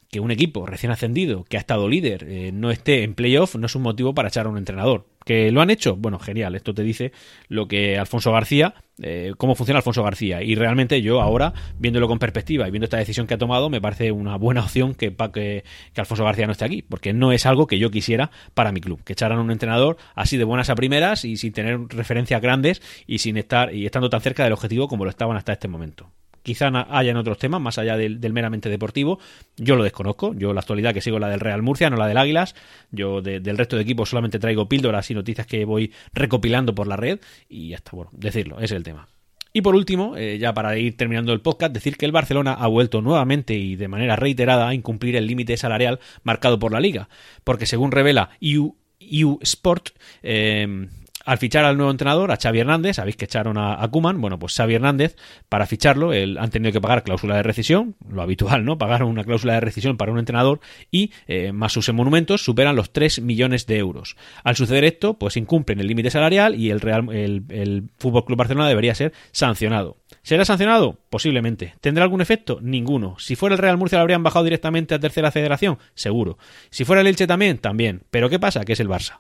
que 0.10 0.20
un 0.20 0.32
equipo 0.32 0.66
recién 0.66 0.92
ascendido, 0.92 1.44
que 1.46 1.58
ha 1.58 1.60
estado 1.60 1.90
líder, 1.90 2.26
eh, 2.28 2.52
no 2.54 2.72
esté 2.72 3.04
en 3.04 3.16
playoff, 3.16 3.56
no 3.56 3.66
es 3.66 3.76
un 3.76 3.82
motivo 3.82 4.14
para 4.14 4.30
echar 4.30 4.46
a 4.46 4.50
un 4.50 4.58
entrenador. 4.58 5.08
¿Que 5.26 5.52
lo 5.52 5.62
han 5.62 5.70
hecho? 5.70 5.96
Bueno, 5.96 6.20
genial. 6.20 6.56
Esto 6.56 6.74
te 6.74 6.84
dice 6.84 7.12
lo 7.48 7.68
que 7.68 7.98
Alfonso 7.98 8.32
García, 8.32 8.74
eh, 9.02 9.34
cómo 9.38 9.56
funciona 9.56 9.78
Alfonso 9.78 10.04
García. 10.04 10.42
Y 10.42 10.56
realmente 10.56 11.02
yo 11.02 11.22
ahora, 11.22 11.54
viéndolo 11.78 12.08
con 12.08 12.18
perspectiva 12.18 12.68
y 12.68 12.72
viendo 12.72 12.86
esta 12.86 12.98
decisión 12.98 13.28
que 13.28 13.36
ha 13.36 13.38
tomado, 13.38 13.70
me 13.70 13.80
parece 13.80 14.12
una 14.12 14.36
buena 14.38 14.62
opción 14.62 14.96
que, 14.96 15.16
que, 15.16 15.64
Alfonso 15.96 16.26
García 16.26 16.48
no 16.48 16.54
esté 16.54 16.66
aquí, 16.66 16.82
porque 16.82 17.14
no 17.14 17.32
es 17.32 17.46
algo 17.46 17.68
que 17.68 17.78
yo 17.78 17.92
quisiera 17.92 18.32
para 18.54 18.72
mi 18.72 18.82
club. 18.82 19.02
Que 19.04 19.14
echaran 19.14 19.38
a 19.38 19.42
un 19.42 19.52
entrenador 19.52 19.98
así 20.16 20.38
de 20.38 20.44
buenas 20.44 20.70
a 20.70 20.76
primeras 20.76 21.24
y 21.24 21.38
sin 21.38 21.54
tener 21.54 21.80
referencias 21.90 22.42
grandes 22.42 22.82
y 23.06 23.20
sin 23.20 23.38
estar 23.38 23.74
y 23.74 23.86
estando 23.86 24.10
tan 24.10 24.22
cerca 24.22 24.44
del 24.44 24.54
objetivo 24.54 24.88
como 24.88 25.06
lo 25.06 25.10
estaban 25.12 25.38
hasta 25.38 25.54
este 25.54 25.68
momento. 25.68 26.10
Quizá 26.44 26.72
haya 26.90 27.12
en 27.12 27.18
otros 27.18 27.38
temas, 27.38 27.62
más 27.62 27.78
allá 27.78 27.98
del, 27.98 28.20
meramente 28.34 28.70
deportivo. 28.70 29.20
Yo 29.58 29.76
lo 29.76 29.84
desconozco. 29.84 30.34
Yo 30.34 30.54
la 30.54 30.62
actualidad 30.62 30.94
que 30.94 31.02
sigo 31.02 31.20
la 31.20 31.30
del 31.30 31.40
Real 31.40 31.62
Murcia, 31.62 31.90
no 31.90 31.98
la 31.98 32.08
del 32.08 32.18
Águilas. 32.18 32.56
Yo 32.92 33.22
del 33.22 33.58
resto 33.58 33.76
de 33.76 33.84
equipos 33.84 34.10
solamente 34.10 34.40
traigo 34.40 34.68
píldoras 34.68 35.10
y 35.12 35.14
noticias 35.14 35.48
que 35.48 35.66
voy 35.66 35.92
recopilando 36.14 36.74
por 36.74 36.88
la 36.88 36.98
red. 36.98 37.20
Y 37.50 37.74
hasta 37.74 37.92
bueno, 37.92 38.12
decirlo, 38.14 38.58
ese 38.58 38.66
es 38.66 38.72
el 38.72 38.84
tema. 38.84 39.08
Y 39.54 39.62
por 39.62 39.76
último, 39.76 40.16
eh, 40.16 40.38
ya 40.38 40.54
para 40.54 40.78
ir 40.78 40.96
terminando 40.96 41.34
el 41.34 41.42
podcast, 41.42 41.74
decir 41.74 41.98
que 41.98 42.06
el 42.06 42.14
Barcelona 42.14 42.54
ha 42.54 42.68
vuelto 42.68 43.02
nuevamente 43.02 43.54
y 43.54 43.76
de 43.76 43.90
manera 43.90 44.16
reiterada 44.16 44.70
a 44.70 44.74
incumplir 44.74 45.18
el 45.18 45.28
límite 45.28 45.58
salarial 45.58 46.00
marcado 46.24 46.58
por 46.58 46.72
la 46.72 46.80
liga. 46.80 47.10
Porque 47.44 47.66
según 47.66 47.92
revela 47.92 48.30
EU, 48.40 49.40
Sport, 49.42 49.90
eh, 50.24 50.88
al 51.26 51.38
fichar 51.38 51.66
al 51.66 51.78
nuevo 51.78 51.92
entrenador, 51.92 52.32
a 52.32 52.38
Xavi 52.38 52.60
Hernández, 52.60 52.96
sabéis 52.98 53.16
que 53.16 53.26
echaron 53.26 53.58
a, 53.58 53.88
Kuman, 53.92 54.20
bueno, 54.22 54.40
pues 54.40 54.56
Xavi 54.56 54.76
Hernández, 54.76 55.16
para 55.50 55.66
ficharlo, 55.66 56.14
él, 56.14 56.38
han 56.38 56.50
tenido 56.50 56.72
que 56.72 56.82
pagar 56.82 57.04
cláusula 57.04 57.36
de 57.36 57.44
rescisión, 57.44 57.96
lo 58.10 58.22
habitual, 58.22 58.66
¿no? 58.66 58.78
Pagaron 58.78 59.10
una 59.10 59.24
cláusula 59.24 59.54
de 59.54 59.60
rescisión 59.60 59.98
para 59.98 60.12
un 60.12 60.20
entrenador 60.20 60.60
y, 60.92 61.12
eh, 61.28 61.52
más 61.52 61.74
sus 61.74 61.92
monumentos, 61.94 62.44
superan 62.44 62.76
los 62.76 62.92
3 62.92 63.22
millones 63.22 63.66
de 63.68 63.78
euros. 63.78 64.16
Al 64.44 64.56
suceder 64.56 64.84
esto, 64.84 65.16
pues 65.16 65.38
incumplen 65.38 65.80
el 65.80 65.88
límite 65.88 66.10
salarial 66.10 66.56
y 66.56 66.70
el, 66.70 66.80
Real, 66.80 67.10
el, 67.12 67.44
el 67.50 67.90
Fútbol 67.98 68.26
Club 68.26 68.38
Barcelona 68.38 68.68
debería 68.68 68.96
ser 68.96 69.14
sancionado. 69.32 69.98
¿Será 70.24 70.46
sancionado? 70.46 71.00
Posiblemente. 71.10 71.74
¿Tendrá 71.82 72.04
algún 72.04 72.22
efecto? 72.22 72.60
Ninguno. 72.62 73.16
Si 73.18 73.36
fuera 73.36 73.56
el 73.56 73.62
Real 73.62 73.78
Murcia 73.78 73.98
lo 73.98 74.04
habrían 74.04 74.24
bajado 74.24 74.46
directamente 74.46 74.94
a 74.94 75.00
tercera 75.00 75.32
federación? 75.32 75.80
Seguro. 75.96 76.38
Si 76.70 76.86
fuera 76.86 77.02
el 77.02 77.08
Elche 77.08 77.26
también, 77.26 77.58
también. 77.58 78.04
Pero 78.12 78.30
¿qué 78.30 78.38
pasa? 78.38 78.64
Que 78.64 78.74
es 78.74 78.80
el 78.80 78.90
Barça. 78.90 79.20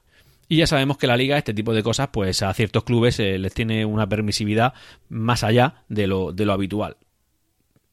Y 0.51 0.57
ya 0.57 0.67
sabemos 0.67 0.97
que 0.97 1.07
la 1.07 1.15
liga, 1.15 1.37
este 1.37 1.53
tipo 1.53 1.73
de 1.73 1.81
cosas, 1.81 2.09
pues 2.11 2.41
a 2.41 2.53
ciertos 2.53 2.83
clubes 2.83 3.17
eh, 3.21 3.39
les 3.39 3.53
tiene 3.53 3.85
una 3.85 4.09
permisividad 4.09 4.73
más 5.07 5.45
allá 5.45 5.85
de 5.87 6.07
lo, 6.07 6.33
de 6.33 6.45
lo 6.45 6.51
habitual. 6.51 6.97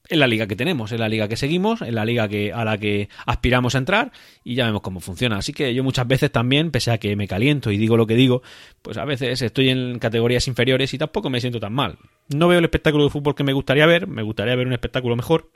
Es 0.09 0.18
la 0.18 0.27
liga 0.27 0.49
que 0.49 0.57
tenemos, 0.57 0.90
es 0.90 0.99
la 0.99 1.09
liga 1.09 1.29
que 1.29 1.37
seguimos, 1.37 1.83
es 1.83 1.94
la 1.94 2.05
liga 2.05 2.27
que, 2.27 2.53
a 2.53 2.64
la 2.64 2.77
que 2.77 3.11
aspiramos 3.27 3.77
a 3.77 3.79
entrar 3.79 4.11
y 4.42 4.57
ya 4.57 4.66
vemos 4.66 4.81
cómo 4.81 4.99
funciona. 4.99 5.37
Así 5.37 5.53
que 5.53 5.73
yo 5.73 5.85
muchas 5.85 6.09
veces 6.09 6.33
también, 6.33 6.73
pese 6.73 6.90
a 6.90 6.99
que 6.99 7.14
me 7.14 7.29
caliento 7.29 7.71
y 7.71 7.79
digo 7.79 7.97
lo 7.97 8.09
que 8.09 8.16
digo, 8.16 8.42
pues 8.83 8.97
a 8.97 9.05
veces 9.05 9.40
estoy 9.40 9.68
en 9.68 10.01
categorías 10.01 10.49
inferiores 10.49 10.92
y 10.92 10.99
tampoco 10.99 11.31
me 11.31 11.40
siento 11.40 11.61
tan 11.61 11.73
mal. 11.73 11.97
No 12.35 12.49
veo 12.49 12.59
el 12.59 12.64
espectáculo 12.64 13.05
de 13.05 13.11
fútbol 13.11 13.37
que 13.37 13.44
me 13.44 13.53
gustaría 13.53 13.87
ver, 13.87 14.09
me 14.09 14.23
gustaría 14.23 14.57
ver 14.57 14.66
un 14.66 14.73
espectáculo 14.73 15.14
mejor, 15.14 15.53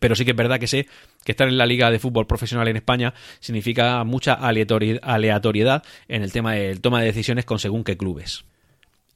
pero 0.00 0.16
sí 0.16 0.24
que 0.24 0.32
es 0.32 0.36
verdad 0.36 0.58
que 0.58 0.66
sé 0.66 0.88
que 1.24 1.32
estar 1.32 1.46
en 1.46 1.58
la 1.58 1.66
liga 1.66 1.90
de 1.90 2.00
fútbol 2.00 2.26
profesional 2.26 2.66
en 2.66 2.76
España 2.76 3.14
significa 3.38 4.02
mucha 4.02 4.34
aleatoriedad 4.34 5.84
en 6.08 6.22
el 6.22 6.32
tema 6.32 6.54
de 6.54 6.76
toma 6.76 7.00
de 7.00 7.06
decisiones 7.06 7.44
con 7.44 7.60
según 7.60 7.84
qué 7.84 7.96
clubes. 7.96 8.44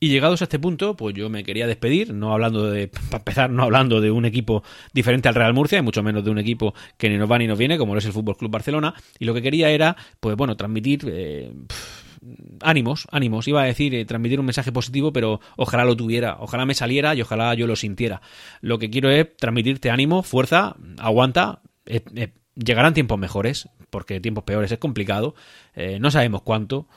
Y 0.00 0.08
llegados 0.08 0.42
a 0.42 0.44
este 0.44 0.58
punto, 0.58 0.96
pues 0.96 1.14
yo 1.14 1.30
me 1.30 1.44
quería 1.44 1.66
despedir, 1.66 2.12
no 2.12 2.32
hablando 2.32 2.70
de, 2.70 2.88
para 3.10 3.18
empezar, 3.18 3.50
no 3.50 3.62
hablando 3.62 4.00
de 4.02 4.10
un 4.10 4.26
equipo 4.26 4.62
diferente 4.92 5.28
al 5.28 5.34
Real 5.34 5.54
Murcia, 5.54 5.78
y 5.78 5.82
mucho 5.82 6.02
menos 6.02 6.24
de 6.24 6.30
un 6.30 6.38
equipo 6.38 6.74
que 6.98 7.08
ni 7.08 7.16
nos 7.16 7.30
va 7.30 7.38
ni 7.38 7.46
nos 7.46 7.58
viene, 7.58 7.78
como 7.78 7.94
lo 7.94 8.00
es 8.00 8.04
el 8.04 8.12
Fútbol 8.12 8.36
Club 8.36 8.50
Barcelona. 8.50 8.94
Y 9.18 9.24
lo 9.24 9.32
que 9.32 9.40
quería 9.40 9.70
era, 9.70 9.96
pues 10.20 10.36
bueno, 10.36 10.56
transmitir. 10.56 11.06
Eh, 11.10 11.50
ánimos, 12.60 13.06
ánimos. 13.10 13.48
Iba 13.48 13.62
a 13.62 13.66
decir 13.66 13.94
eh, 13.94 14.04
transmitir 14.04 14.40
un 14.40 14.46
mensaje 14.46 14.72
positivo, 14.72 15.12
pero 15.12 15.40
ojalá 15.56 15.84
lo 15.84 15.96
tuviera, 15.96 16.36
ojalá 16.40 16.66
me 16.66 16.74
saliera 16.74 17.14
y 17.14 17.22
ojalá 17.22 17.54
yo 17.54 17.66
lo 17.66 17.76
sintiera. 17.76 18.22
Lo 18.60 18.78
que 18.78 18.90
quiero 18.90 19.10
es 19.10 19.36
transmitirte 19.36 19.90
ánimo, 19.90 20.22
fuerza, 20.22 20.76
aguanta. 20.98 21.60
Eh, 21.86 22.02
eh, 22.14 22.32
llegarán 22.54 22.94
tiempos 22.94 23.18
mejores, 23.18 23.68
porque 23.90 24.20
tiempos 24.20 24.44
peores 24.44 24.72
es 24.72 24.78
complicado. 24.78 25.34
no 26.00 26.10
sabemos 26.10 26.42
cuánto. 26.42 26.88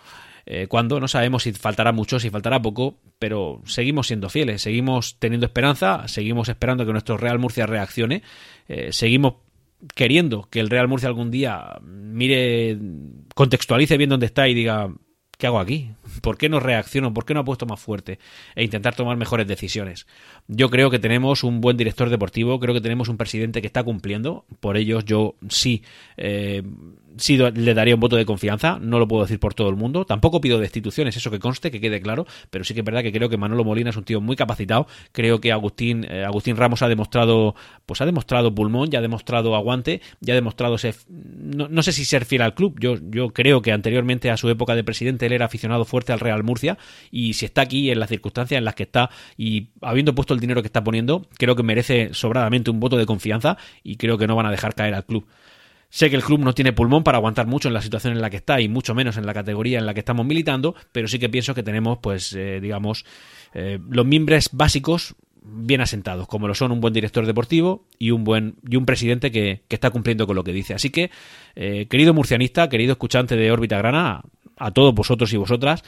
cuándo, 0.69 0.99
no 0.99 1.07
sabemos 1.07 1.43
si 1.43 1.51
faltará 1.51 1.91
mucho, 1.91 2.19
si 2.19 2.29
faltará 2.29 2.61
poco, 2.61 2.99
pero 3.19 3.61
seguimos 3.65 4.07
siendo 4.07 4.29
fieles, 4.29 4.61
seguimos 4.61 5.17
teniendo 5.19 5.45
esperanza, 5.45 6.07
seguimos 6.07 6.47
esperando 6.47 6.85
que 6.85 6.91
nuestro 6.91 7.17
Real 7.17 7.39
Murcia 7.39 7.65
reaccione, 7.65 8.23
seguimos 8.91 9.35
queriendo 9.95 10.47
que 10.49 10.59
el 10.59 10.69
Real 10.69 10.87
Murcia 10.87 11.09
algún 11.09 11.31
día 11.31 11.79
mire, 11.83 12.77
contextualice 13.35 13.97
bien 13.97 14.09
dónde 14.09 14.25
está 14.27 14.47
y 14.47 14.53
diga, 14.53 14.89
¿qué 15.38 15.47
hago 15.47 15.60
aquí? 15.60 15.91
¿Por 16.21 16.37
qué 16.37 16.49
no 16.49 16.59
reacciono? 16.59 17.13
¿Por 17.13 17.25
qué 17.25 17.33
no 17.33 17.41
apuesto 17.41 17.65
más 17.65 17.79
fuerte? 17.79 18.19
E 18.55 18.63
intentar 18.63 18.95
tomar 18.95 19.17
mejores 19.17 19.47
decisiones. 19.47 20.07
Yo 20.47 20.69
creo 20.69 20.89
que 20.89 20.99
tenemos 20.99 21.43
un 21.43 21.61
buen 21.61 21.77
director 21.77 22.09
deportivo, 22.09 22.59
creo 22.59 22.73
que 22.73 22.81
tenemos 22.81 23.09
un 23.09 23.17
presidente 23.17 23.61
que 23.61 23.67
está 23.67 23.83
cumpliendo. 23.83 24.45
Por 24.59 24.77
ello, 24.77 25.01
yo 25.01 25.35
sí 25.49 25.83
eh, 26.17 26.63
sí 27.17 27.37
le 27.37 27.73
daría 27.73 27.95
un 27.95 27.99
voto 27.99 28.15
de 28.15 28.25
confianza, 28.25 28.79
no 28.79 28.99
lo 28.99 29.07
puedo 29.07 29.23
decir 29.23 29.39
por 29.39 29.53
todo 29.53 29.69
el 29.69 29.75
mundo, 29.75 30.05
tampoco 30.05 30.41
pido 30.41 30.59
destituciones, 30.59 31.17
eso 31.17 31.31
que 31.31 31.39
conste, 31.39 31.71
que 31.71 31.81
quede 31.81 31.99
claro, 31.99 32.25
pero 32.49 32.63
sí 32.63 32.73
que 32.73 32.81
es 32.81 32.85
verdad 32.85 33.03
que 33.03 33.11
creo 33.11 33.29
que 33.29 33.37
Manolo 33.37 33.63
Molina 33.63 33.89
es 33.89 33.97
un 33.97 34.03
tío 34.03 34.21
muy 34.21 34.35
capacitado, 34.35 34.87
creo 35.11 35.41
que 35.41 35.51
Agustín, 35.51 36.05
eh, 36.09 36.23
Agustín 36.23 36.57
Ramos 36.57 36.81
ha 36.81 36.87
demostrado, 36.87 37.55
pues 37.85 38.01
ha 38.01 38.05
demostrado 38.05 38.53
pulmón, 38.53 38.89
ya 38.89 38.99
ha 38.99 39.01
demostrado 39.01 39.55
aguante, 39.55 40.01
ya 40.21 40.33
ha 40.33 40.35
demostrado 40.35 40.77
ser, 40.77 40.95
no, 41.09 41.83
sé 41.83 41.91
si 41.91 42.05
ser 42.05 42.25
fiel 42.25 42.41
al 42.41 42.53
club, 42.53 42.79
yo, 42.79 42.95
yo 43.09 43.29
creo 43.29 43.61
que 43.61 43.71
anteriormente 43.71 44.29
a 44.29 44.37
su 44.37 44.49
época 44.49 44.75
de 44.75 44.83
presidente 44.83 45.25
él 45.25 45.33
era 45.33 45.45
aficionado 45.45 45.85
fuerte 45.97 46.13
al 46.13 46.19
Real 46.19 46.43
Murcia 46.43 46.77
y 47.10 47.33
si 47.33 47.45
está 47.45 47.62
aquí 47.62 47.89
en 47.89 47.99
las 47.99 48.10
circunstancias 48.10 48.60
en 48.60 48.65
las 48.65 48.75
que 48.75 48.83
está 48.83 49.10
y 49.36 49.69
habiendo 49.81 50.13
puesto 50.13 50.36
el 50.36 50.39
dinero 50.39 50.62
que 50.62 50.67
está 50.67 50.83
poniendo, 50.83 51.25
creo 51.39 51.55
que 51.55 51.63
merece 51.63 52.13
sobradamente 52.13 52.69
un 52.69 52.79
voto 52.79 52.97
de 52.97 53.07
confianza 53.07 53.57
y 53.83 53.95
creo 53.95 54.19
que 54.19 54.27
no 54.27 54.36
van 54.36 54.45
a 54.45 54.51
dejar 54.51 54.75
caer 54.75 54.93
al 54.93 55.05
club. 55.05 55.25
Sé 55.89 56.12
que 56.12 56.17
el 56.17 56.23
club 56.23 56.41
no 56.41 56.53
tiene 56.53 56.71
pulmón 56.71 57.03
para 57.03 57.17
aguantar 57.17 57.47
mucho 57.47 57.67
en 57.67 57.73
la 57.73 57.81
situación 57.81 58.13
en 58.13 58.21
la 58.21 58.29
que 58.29 58.38
está 58.38 58.62
y 58.62 58.67
mucho 58.67 58.93
menos 58.93 59.17
en 59.17 59.25
la 59.25 59.33
categoría 59.33 59.79
en 59.79 59.88
la 59.88 59.95
que 59.95 60.01
estamos 60.01 60.23
militando, 60.23 60.75
pero 60.91 61.07
sí 61.07 61.17
que 61.17 61.29
pienso 61.29 61.55
que 61.55 61.63
tenemos, 61.63 61.97
pues, 61.99 62.33
eh, 62.33 62.60
digamos, 62.62 63.05
eh, 63.55 63.79
los 63.89 64.05
miembros 64.05 64.49
básicos 64.51 65.15
bien 65.49 65.81
asentados, 65.81 66.27
como 66.27 66.47
lo 66.47 66.55
son 66.55 66.71
un 66.71 66.81
buen 66.81 66.93
director 66.93 67.25
deportivo 67.25 67.86
y 67.97 68.12
un 68.12 68.23
buen 68.23 68.55
y 68.67 68.75
un 68.75 68.86
presidente 68.86 69.31
que, 69.31 69.62
está 69.69 69.89
cumpliendo 69.91 70.27
con 70.27 70.36
lo 70.36 70.43
que 70.43 70.51
dice. 70.51 70.73
Así 70.73 70.89
que, 70.89 71.10
eh, 71.55 71.88
querido 71.89 72.13
murcianista, 72.13 72.67
querido 72.69 72.93
escuchante 72.93 73.36
de 73.36 73.51
órbita 73.51 73.77
grana, 73.77 74.23
a 74.57 74.71
todos 74.71 74.93
vosotros 74.93 75.31
y 75.33 75.37
vosotras, 75.37 75.83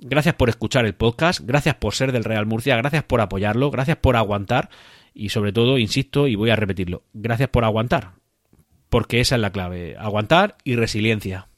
gracias 0.00 0.34
por 0.34 0.48
escuchar 0.48 0.86
el 0.86 0.94
podcast, 0.94 1.40
gracias 1.44 1.74
por 1.74 1.94
ser 1.94 2.12
del 2.12 2.24
Real 2.24 2.46
Murcia, 2.46 2.76
gracias 2.76 3.04
por 3.04 3.20
apoyarlo, 3.20 3.70
gracias 3.70 3.96
por 3.96 4.16
aguantar 4.16 4.70
y 5.14 5.30
sobre 5.30 5.52
todo, 5.52 5.78
insisto 5.78 6.26
y 6.26 6.34
voy 6.36 6.50
a 6.50 6.56
repetirlo, 6.56 7.02
gracias 7.12 7.48
por 7.48 7.64
aguantar 7.64 8.18
porque 8.88 9.20
esa 9.20 9.36
es 9.36 9.40
la 9.40 9.52
clave, 9.52 9.96
aguantar 9.98 10.56
y 10.64 10.76
resiliencia. 10.76 11.48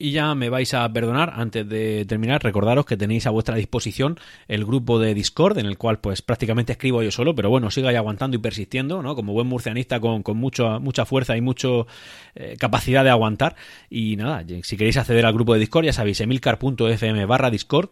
Y 0.00 0.12
ya 0.12 0.32
me 0.36 0.48
vais 0.48 0.74
a 0.74 0.92
perdonar, 0.92 1.32
antes 1.34 1.68
de 1.68 2.04
terminar, 2.04 2.40
recordaros 2.44 2.86
que 2.86 2.96
tenéis 2.96 3.26
a 3.26 3.30
vuestra 3.30 3.56
disposición 3.56 4.16
el 4.46 4.64
grupo 4.64 5.00
de 5.00 5.12
Discord, 5.12 5.58
en 5.58 5.66
el 5.66 5.76
cual 5.76 5.98
pues 5.98 6.22
prácticamente 6.22 6.70
escribo 6.70 7.02
yo 7.02 7.10
solo, 7.10 7.34
pero 7.34 7.50
bueno, 7.50 7.68
ahí 7.74 7.96
aguantando 7.96 8.36
y 8.36 8.40
persistiendo, 8.40 9.02
¿no? 9.02 9.16
Como 9.16 9.32
buen 9.32 9.48
murcianista 9.48 9.98
con, 9.98 10.22
con 10.22 10.36
mucho, 10.36 10.78
mucha 10.78 11.04
fuerza 11.04 11.36
y 11.36 11.40
mucha 11.40 11.68
eh, 12.36 12.54
capacidad 12.60 13.02
de 13.02 13.10
aguantar. 13.10 13.56
Y 13.90 14.14
nada, 14.14 14.44
si 14.62 14.76
queréis 14.76 14.96
acceder 14.98 15.26
al 15.26 15.32
grupo 15.32 15.54
de 15.54 15.60
Discord, 15.60 15.86
ya 15.86 15.92
sabéis, 15.92 16.20
emilcar.fm 16.20 17.26
barra 17.26 17.50
Discord. 17.50 17.90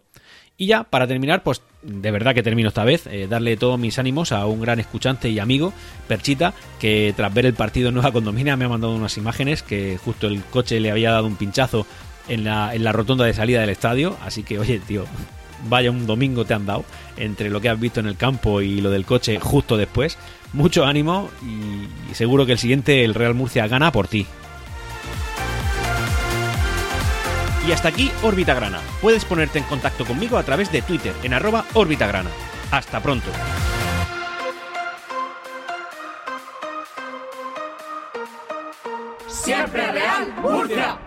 Y 0.59 0.67
ya, 0.67 0.85
para 0.85 1.07
terminar, 1.07 1.43
pues 1.43 1.61
de 1.83 2.11
verdad 2.11 2.35
que 2.35 2.43
termino 2.43 2.69
esta 2.69 2.85
vez, 2.85 3.07
eh, 3.07 3.27
darle 3.29 3.57
todos 3.57 3.79
mis 3.79 3.99
ánimos 3.99 4.33
a 4.33 4.47
un 4.47 4.61
gran 4.61 4.81
escuchante 4.81 5.29
y 5.29 5.39
amigo, 5.39 5.73
Perchita, 6.09 6.55
que 6.81 7.13
tras 7.17 7.33
ver 7.33 7.47
el 7.47 7.55
partido 7.55 7.89
en 7.89 7.95
Nueva 7.95 8.13
Condomina 8.13 8.57
me 8.57 8.65
ha 8.65 8.69
mandado 8.69 8.95
unas 8.95 9.17
imágenes 9.19 9.63
que 9.63 9.99
justo 10.03 10.27
el 10.27 10.43
coche 10.45 10.81
le 10.81 10.91
había 10.91 11.13
dado 11.13 11.27
un 11.27 11.37
pinchazo 11.37 11.87
en 12.29 12.45
la, 12.45 12.75
en 12.75 12.85
la 12.85 12.93
rotonda 12.93 13.25
de 13.25 13.35
salida 13.35 13.61
del 13.61 13.71
estadio. 13.71 14.17
Así 14.25 14.43
que, 14.43 14.59
oye, 14.59 14.81
tío, 14.81 15.05
vaya 15.69 15.91
un 15.91 16.07
domingo 16.07 16.45
te 16.45 16.55
han 16.55 16.67
dado 16.67 16.85
entre 17.17 17.51
lo 17.51 17.61
que 17.61 17.69
has 17.69 17.79
visto 17.79 18.01
en 18.01 18.07
el 18.07 18.17
campo 18.17 18.63
y 18.63 18.81
lo 18.81 18.91
del 18.91 19.05
coche 19.05 19.39
justo 19.39 19.77
después. 19.77 20.17
Mucho 20.55 20.87
ánimo 20.87 21.29
y 21.43 22.15
seguro 22.15 22.47
que 22.47 22.53
el 22.53 22.59
siguiente, 22.59 23.05
el 23.05 23.15
Real 23.15 23.35
Murcia, 23.35 23.69
gana 23.69 23.93
por 23.93 24.09
ti. 24.09 24.27
Y 27.67 27.73
hasta 27.73 27.89
aquí 27.89 28.13
Órbita 28.23 28.55
Grana. 28.55 28.81
Puedes 29.01 29.25
ponerte 29.25 29.59
en 29.59 29.65
contacto 29.65 30.05
conmigo 30.05 30.39
a 30.39 30.45
través 30.45 30.71
de 30.71 30.83
Twitter 30.83 31.13
en 31.25 31.35
arroba 31.35 31.65
Grana. 31.75 32.31
Hasta 32.71 33.01
pronto. 33.01 33.29
Siempre 39.27 39.91
Real 39.93 40.35
Murcia. 40.41 40.99